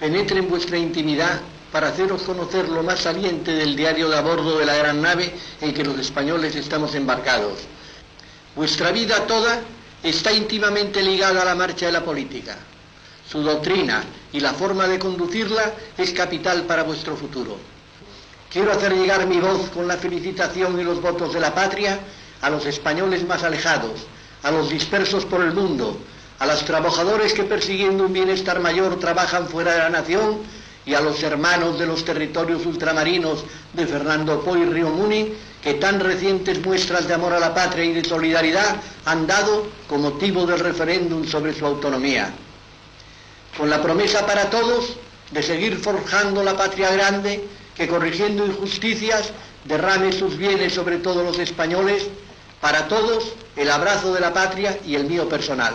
[0.00, 1.40] penetre en vuestra intimidad
[1.76, 5.34] para haceros conocer lo más saliente del diario de a bordo de la gran nave
[5.60, 7.58] en que los españoles estamos embarcados.
[8.54, 9.60] Vuestra vida toda
[10.02, 12.56] está íntimamente ligada a la marcha de la política.
[13.30, 14.02] Su doctrina
[14.32, 17.58] y la forma de conducirla es capital para vuestro futuro.
[18.50, 22.00] Quiero hacer llegar mi voz con la felicitación y los votos de la patria
[22.40, 24.00] a los españoles más alejados,
[24.42, 25.98] a los dispersos por el mundo,
[26.38, 30.38] a los trabajadores que persiguiendo un bienestar mayor trabajan fuera de la nación
[30.86, 35.74] y a los hermanos de los territorios ultramarinos de Fernando Po y Río Muni, que
[35.74, 40.46] tan recientes muestras de amor a la patria y de solidaridad han dado con motivo
[40.46, 42.32] del referéndum sobre su autonomía.
[43.58, 44.96] Con la promesa para todos
[45.32, 49.32] de seguir forjando la patria grande, que corrigiendo injusticias
[49.64, 52.06] derrame sus bienes sobre todos los españoles,
[52.60, 55.74] para todos el abrazo de la patria y el mío personal.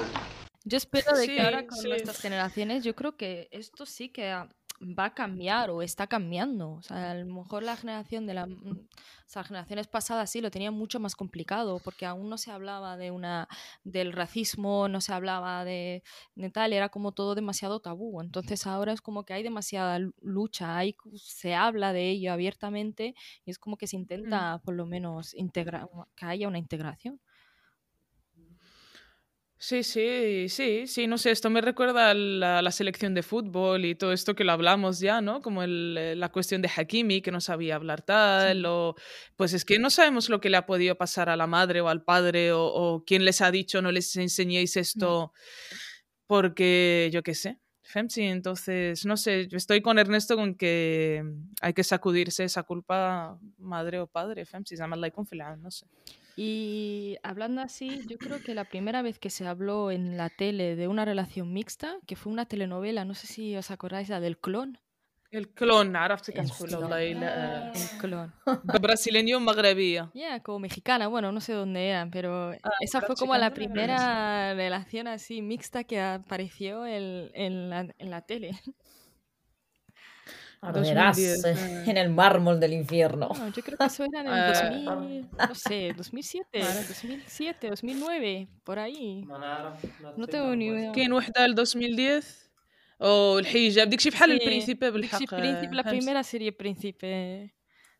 [0.63, 1.89] Yo espero de Sí, que ahora con sí.
[1.89, 4.47] nuestras generaciones, yo creo que esto sí que ah,
[4.81, 6.71] va a cambiar o está cambiando.
[6.73, 8.87] O sea, a lo mejor la generación de la, mm, o
[9.27, 13.11] sea, generaciones pasadas sí lo tenían mucho más complicado porque aún no se hablaba de
[13.11, 13.47] una
[13.83, 16.03] del racismo, no se hablaba de,
[16.35, 18.21] de tal, era como todo demasiado tabú.
[18.21, 23.15] Entonces ahora es como que hay demasiada lu- lucha, hay, se habla de ello abiertamente
[23.45, 27.21] y es como que se intenta por lo menos integrar, que haya una integración.
[29.63, 33.85] Sí, sí, sí, sí, no sé, esto me recuerda a la, la selección de fútbol
[33.85, 35.43] y todo esto que lo hablamos ya, ¿no?
[35.43, 38.95] Como el, eh, la cuestión de Hakimi, que no sabía hablar tal, o
[39.35, 41.89] pues es que no sabemos lo que le ha podido pasar a la madre o
[41.89, 45.31] al padre, o, o quién les ha dicho no les enseñéis esto,
[46.25, 47.59] porque yo qué sé.
[47.83, 51.23] Femsi, entonces, no sé, yo estoy con Ernesto con que
[51.61, 55.85] hay que sacudirse esa culpa madre o padre, Femsi, no sé.
[56.38, 60.76] Y hablando así, yo creo que la primera vez que se habló en la tele
[60.76, 64.36] de una relación mixta, que fue una telenovela, no sé si os acordáis, la del
[64.38, 64.78] clon.
[65.32, 66.74] El clon, عرفتك El أدخل clon.
[66.82, 68.32] والله لا El clon.
[68.80, 73.16] brasileño مغربية Ya, como mexicana, bueno, no sé dónde eran, pero Ah, esa era fue
[73.16, 78.50] como la chicana, primera relación así mixta que apareció en, en la, en la tele.
[80.60, 81.54] Arderás 2010, eh,
[81.86, 81.90] eh.
[81.90, 83.28] en el mármol del infierno.
[83.38, 84.94] No, yo creo que eso era en el Ah.
[84.94, 86.58] 2000, no sé, 2007,
[86.88, 89.24] 2007, 2009, por ahí.
[90.16, 90.92] No tengo ni idea.
[90.92, 92.50] كاين وحده ل 2010
[93.02, 97.52] او الحجاب ديك شي بحال Sí, البرينسيبه Dixie بالحق Príncipe, la فهمت؟ primera serie Príncipe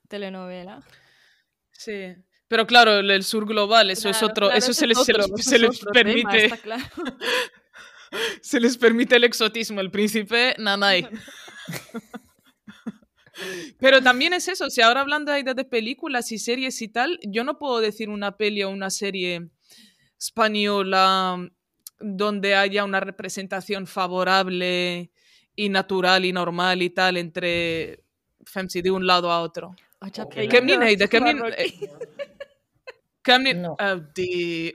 [0.08, 0.80] telenovela.
[1.72, 2.14] Sí.
[2.48, 4.98] Pero claro, el, el sur global, eso es Claro, otro, claro, eso ese se les,
[4.98, 6.84] es se otro- les- eso se es les otro tema, permite, está claro.
[8.40, 11.00] se les permite el exotismo, el príncipe nanay.
[13.79, 17.43] Pero también es eso, si ahora hablando de, de películas y series y tal, yo
[17.43, 19.49] no puedo decir una peli o una serie
[20.17, 21.51] española mm,
[21.99, 25.11] donde haya una representación favorable
[25.55, 28.03] y natural y normal y tal entre
[28.45, 29.75] femsi de un lado a otro.
[30.49, 31.41] Kemnin Heide, Kemnin...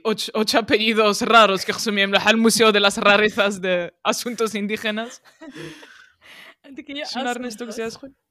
[0.03, 5.21] ocho, apellidos raros que resumimos al Museo de las Rarezas de Asuntos Indígenas.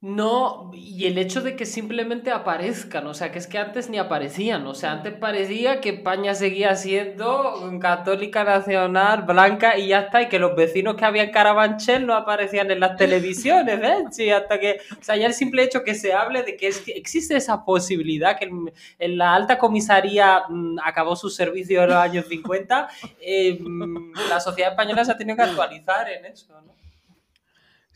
[0.01, 3.97] No, y el hecho de que simplemente aparezcan, o sea, que es que antes ni
[3.97, 10.21] aparecían, o sea, antes parecía que España seguía siendo católica nacional, blanca y ya está,
[10.21, 14.03] y que los vecinos que había en Carabanchel no aparecían en las televisiones, ¿ves?
[14.11, 16.79] Sí, hasta que, o sea, ya el simple hecho que se hable de que, es
[16.79, 21.89] que existe esa posibilidad, que en, en la alta comisaría mm, acabó su servicio en
[21.89, 22.87] los años 50,
[23.21, 26.76] eh, mm, la sociedad española se ha tenido que actualizar en eso, ¿no?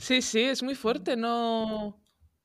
[0.01, 1.99] Sí, sí, es muy fuerte, no...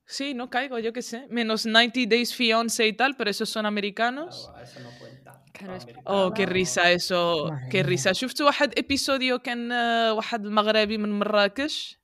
[0.05, 1.27] Sí, no caigo, yo qué sé.
[1.29, 4.49] Menos 90 Days Fiance y tal, pero esos son americanos.
[4.51, 5.43] Claro, eso no cuenta.
[5.53, 7.87] Claro, es- Oh, qué risa eso, Madre qué mía.
[7.89, 8.11] risa.
[8.13, 11.97] شفتوا واحد episodio كان آه، واحد المغربي من مراكش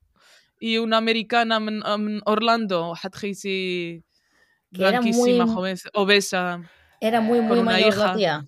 [0.61, 4.03] y una americana من آه، من اورلاندو واحد خيتي
[4.75, 6.61] Que era blanquísima, muy- joven, obesa.
[7.01, 8.07] Era muy, Con muy una mayor hija.
[8.07, 8.45] la tía.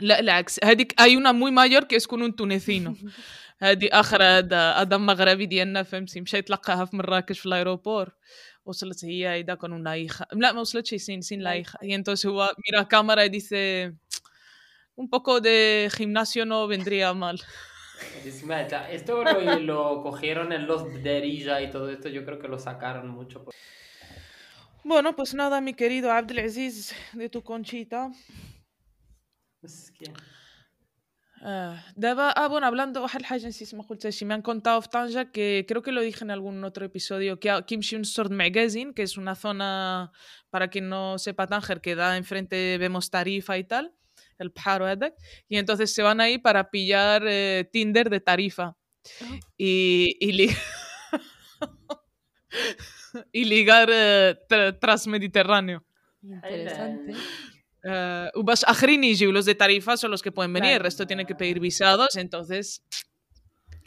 [0.00, 2.94] لا العكس هذيك hay una muy mayor que es con un tunecino
[3.58, 8.08] هذه اخر هذا هذا مغربي ديالنا فهمتي مشى يتلقاها في مراكش في الايروبور
[8.64, 12.26] وصلت هي هيدا con una hija لا ما وصلتش sin sin la hija y entonces
[12.26, 13.92] هو mira a cámara y dice
[14.96, 17.38] un poco de gimnasio no vendría mal
[18.24, 19.40] Encima, está- esto lo,
[19.70, 23.44] lo cogieron en los Derija y todo esto, yo creo que lo sacaron mucho.
[23.44, 23.54] por-
[24.84, 28.10] bueno pues nada mi querido Abdelaziz de tu conchita
[29.62, 29.92] Es
[31.45, 33.05] Ah, daba, ah, bueno, hablando,
[34.25, 37.81] me han contado Tanja que creo que lo dije en algún otro episodio, que Kim
[37.81, 40.13] Shun Sword Magazine, que es una zona,
[40.49, 43.93] para quien no sepa Tanger, que da enfrente, vemos Tarifa y tal,
[44.39, 44.85] el pájaro
[45.49, 48.77] y entonces se van ahí para pillar eh, Tinder de Tarifa.
[49.21, 49.39] Ah.
[49.57, 50.17] Y,
[53.33, 54.37] y, ligar eh,
[54.79, 55.83] transmediterráneo.
[56.21, 57.15] Interesante.
[57.83, 61.05] Eh, uh, Ubas Ajrinis y los de Tarifa son los que pueden venir, el resto
[61.05, 62.83] tienen que pedir visados, entonces.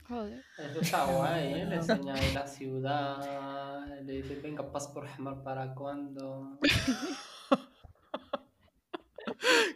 [0.09, 0.44] Joder.
[0.59, 1.66] Eso está guay, ¿eh?
[1.66, 6.59] Le enseñáis la ciudad, le dices, venga, pasaporte para cuando.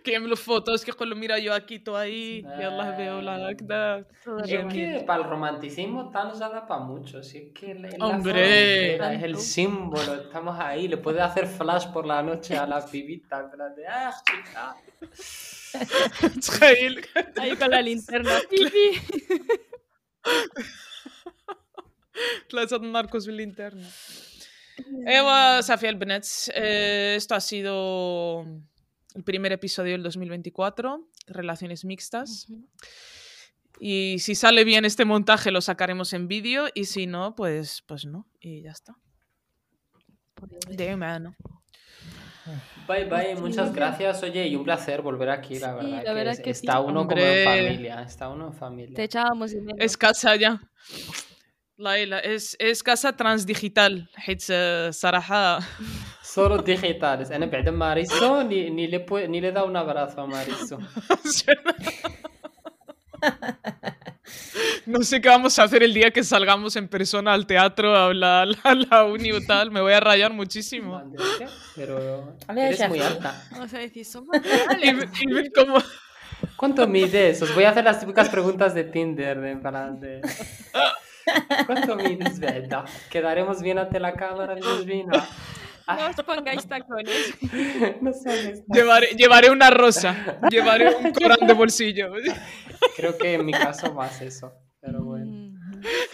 [0.04, 4.06] كيعملوا فوتوز كيقولوا ميرا yo aquí tú ahí يلا veo la هكذا
[4.44, 7.98] Es que para el romanticismo tal ya da para mucho, si es que la- es
[8.00, 8.34] la Hombre.
[8.34, 12.80] frontera, es el símbolo, estamos ahí, le puedes hacer flash por la noche a la
[12.92, 14.64] pibita, en plan de, ah, chica.
[16.46, 16.94] تخيل
[17.42, 18.34] Ahí con la linterna.
[18.52, 18.88] Pipi.
[22.52, 23.88] ثلاثة الناركوس باللينترنا
[25.08, 27.76] ايوا صافي البنات eh, esto ha sido
[29.15, 32.47] el primer episodio del 2024, Relaciones Mixtas.
[33.79, 38.05] Y si sale bien este montaje lo sacaremos en vídeo y si no, pues, pues
[38.05, 38.27] no.
[38.41, 38.95] Y ya está.
[40.35, 41.35] Pues de mano.
[42.89, 44.23] Bye bye, pues muchas gracias.
[44.23, 46.37] Oye, y un placer volver aquí, la verdad.
[46.43, 48.97] Que, está uno como en familia, está uno en familia.
[48.97, 49.61] Te echábamos de.
[49.79, 50.61] Es casa ya.
[51.77, 54.11] Laila, es, es casa transdigital.
[54.27, 54.93] It's, uh,
[56.30, 57.30] Solo digitales.
[57.32, 60.78] En بعد Mariso ni, ni, le pue- ni le da un abrazo a Mariso.
[64.86, 68.14] No sé qué vamos a hacer el día que salgamos en persona al teatro, a
[68.14, 69.72] la, a la uni o tal.
[69.72, 70.98] Me voy a rayar muchísimo.
[70.98, 71.26] Andrés,
[71.76, 73.14] Pero A ver, eres muy Shafi.
[73.14, 73.44] alta.
[73.52, 74.36] Vamos a decir, somos
[74.82, 75.78] Y, ve- y ve cómo...
[76.56, 77.42] ¿Cuánto mides?
[77.42, 79.40] Os voy a hacer las típicas preguntas de Tinder.
[79.40, 80.22] De, para, de...
[81.66, 82.86] ¿Cuánto mides, verdad?
[83.10, 85.28] Quedaremos bien ante la cámara, Georgina.
[85.99, 87.35] No os pongáis tacones.
[88.01, 88.65] No sabes.
[88.67, 90.39] Llevaré, llevaré una rosa.
[90.51, 92.13] Llevaré un corán de bolsillo.
[92.97, 94.53] Creo que en mi caso más eso.
[94.81, 95.51] Pero bueno.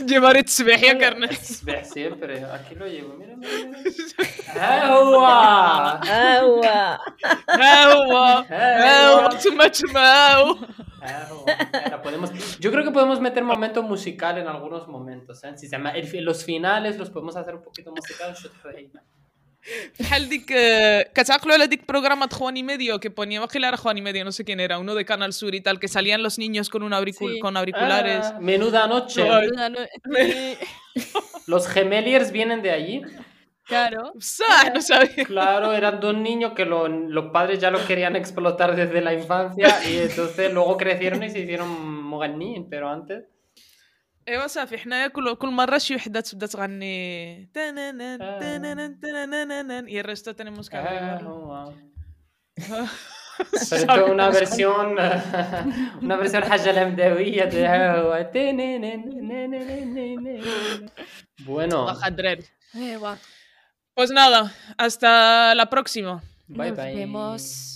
[0.05, 1.35] Llevaré tsbehia, carnal.
[1.37, 2.45] Siempre.
[2.45, 3.15] Aquí lo llevo.
[3.15, 3.51] Mira, mira.
[4.85, 6.01] ¡Agua!
[6.01, 7.01] Agua.
[7.47, 8.47] Agua.
[8.49, 9.39] Agua.
[9.43, 10.69] Tuma, tuma, agua.
[12.03, 15.43] Podemos, yo creo que podemos meter momento musical en algunos momentos.
[15.45, 15.53] ¿eh?
[15.57, 18.49] Si se llama, el los finales los podemos hacer un poquito musicales.
[20.00, 24.26] بحال ديك آه، كتعقلوا على ديك بروغرامات خواني ميديو que ponía واقيلا era خواني ميديو
[24.26, 26.82] no sé quién era uno de Canal Sur y tal que salían los niños con
[26.84, 27.40] un auricul Sí.
[27.40, 29.22] con auriculares Ah, menuda noche.
[29.30, 29.48] Ay.
[29.54, 30.58] Una no- Sí,
[31.48, 33.02] Los gemeliers vienen de allí.
[33.72, 34.02] Claro.
[34.20, 34.70] ¡Sa!
[34.74, 39.00] no sabía Claro, eran dos niños que lo- los padres ya los querían explotar desde
[39.08, 41.70] la infancia y entonces luego crecieron y se hicieron
[42.12, 43.20] moganín, pero antes.
[44.29, 50.01] إيوا صافي حنايا كل كل مرة شي وحدة تبدا تغني هي آه.
[50.01, 51.73] الريستو تاني موسكا آه، هو.
[53.55, 57.45] سيرتو اون فيرسيون اون فيرسيون حاجة الهمداويه
[58.01, 58.15] هو
[61.47, 62.43] بوينو واخا الدراري
[62.77, 63.15] ايوا
[63.99, 66.23] Pues nada, hasta la próxima.
[66.49, 67.76] Bye Nos bye.